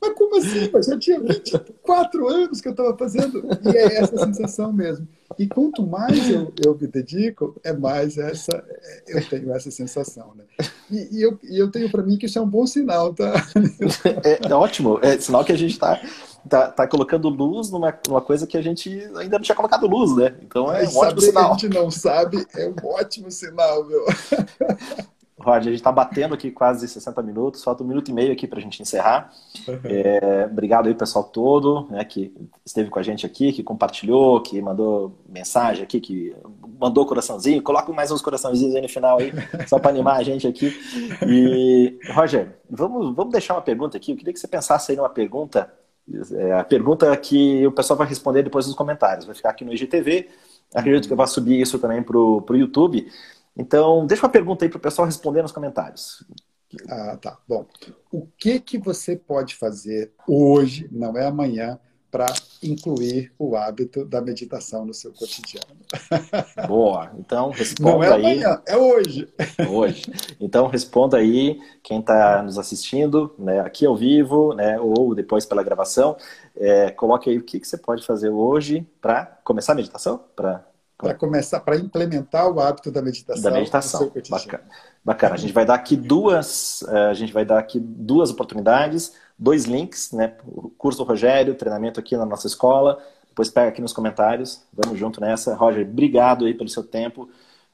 [0.00, 0.70] mas como assim?
[0.72, 3.42] Mas já tinha 24 anos que eu estava fazendo.
[3.64, 5.06] E é essa sensação mesmo.
[5.38, 8.64] E quanto mais eu, eu me dedico, é mais essa
[9.06, 10.34] eu tenho essa sensação.
[10.34, 10.44] Né?
[10.90, 13.32] E, e eu, e eu tenho para mim que isso é um bom sinal, tá?
[14.24, 14.98] É, é ótimo.
[15.02, 16.00] É sinal que a gente está
[16.48, 20.16] tá, tá colocando luz numa, numa coisa que a gente ainda não tinha colocado luz,
[20.16, 20.34] né?
[20.42, 21.56] Então é um ótimo sinal.
[21.56, 24.04] Que a gente não sabe é um ótimo sinal, meu.
[25.42, 28.46] Roger, a gente está batendo aqui quase 60 minutos, falta um minuto e meio aqui
[28.46, 29.32] para a gente encerrar.
[29.66, 29.80] Uhum.
[29.84, 32.32] É, obrigado aí, pessoal todo, né, que
[32.64, 36.34] esteve com a gente aqui, que compartilhou, que mandou mensagem aqui, que
[36.80, 37.62] mandou coraçãozinho.
[37.62, 39.32] Coloca mais uns coraçãozinhos aí no final aí,
[39.66, 40.72] só para animar a gente aqui.
[41.26, 44.12] E, Roger, vamos, vamos deixar uma pergunta aqui.
[44.12, 45.68] Eu queria que você pensasse aí numa pergunta
[46.32, 49.26] é a pergunta que o pessoal vai responder depois nos comentários.
[49.26, 50.28] Vai ficar aqui no IGTV.
[50.74, 53.10] Acredito que vou subir isso também para o YouTube.
[53.56, 56.24] Então, deixa uma pergunta aí para o pessoal responder nos comentários.
[56.88, 57.38] Ah, tá.
[57.46, 57.66] Bom,
[58.10, 61.78] o que, que você pode fazer hoje, não é amanhã,
[62.12, 62.26] para
[62.62, 65.74] incluir o hábito da meditação no seu cotidiano.
[66.68, 67.10] Boa.
[67.18, 69.26] Então, responda Não é amanhã, é hoje.
[69.66, 70.04] Hoje.
[70.38, 75.62] Então, responda aí quem está nos assistindo, né, aqui ao vivo, né, ou depois pela
[75.62, 76.14] gravação.
[76.54, 80.66] É, coloque aí o que, que você pode fazer hoje para começar a meditação, para
[81.02, 83.42] para começar, para implementar o hábito da meditação.
[83.42, 84.12] Da meditação.
[84.30, 84.62] Bacana.
[85.04, 85.34] Bacana.
[85.34, 89.64] A gente vai dar aqui duas, eh, a gente vai dar aqui duas oportunidades, dois
[89.64, 90.34] links, né?
[90.46, 94.62] O curso do Rogério, treinamento aqui na nossa escola, Depois pega aqui nos comentários.
[94.72, 95.54] Vamos junto nessa.
[95.54, 97.28] Roger, obrigado aí pelo seu tempo.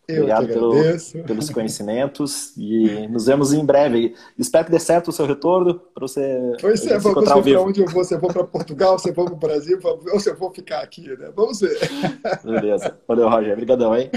[0.06, 0.72] Eu Obrigado pelo,
[1.26, 4.14] pelos conhecimentos e nos vemos em breve.
[4.38, 6.52] Espero que dê certo o seu retorno para você.
[6.58, 8.02] Pois é, vamos ver para onde eu vou.
[8.02, 10.50] Se eu vou para Portugal, se eu vou para o Brasil, ou se eu vou
[10.50, 11.30] ficar aqui, né?
[11.36, 11.78] Vamos ver.
[12.42, 12.96] Beleza.
[13.06, 13.52] Valeu, Roger.
[13.52, 14.10] Obrigadão, hein?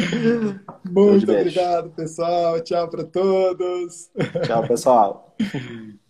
[0.89, 2.61] Muito obrigado, pessoal.
[2.61, 4.09] Tchau para todos.
[4.45, 5.35] Tchau, pessoal.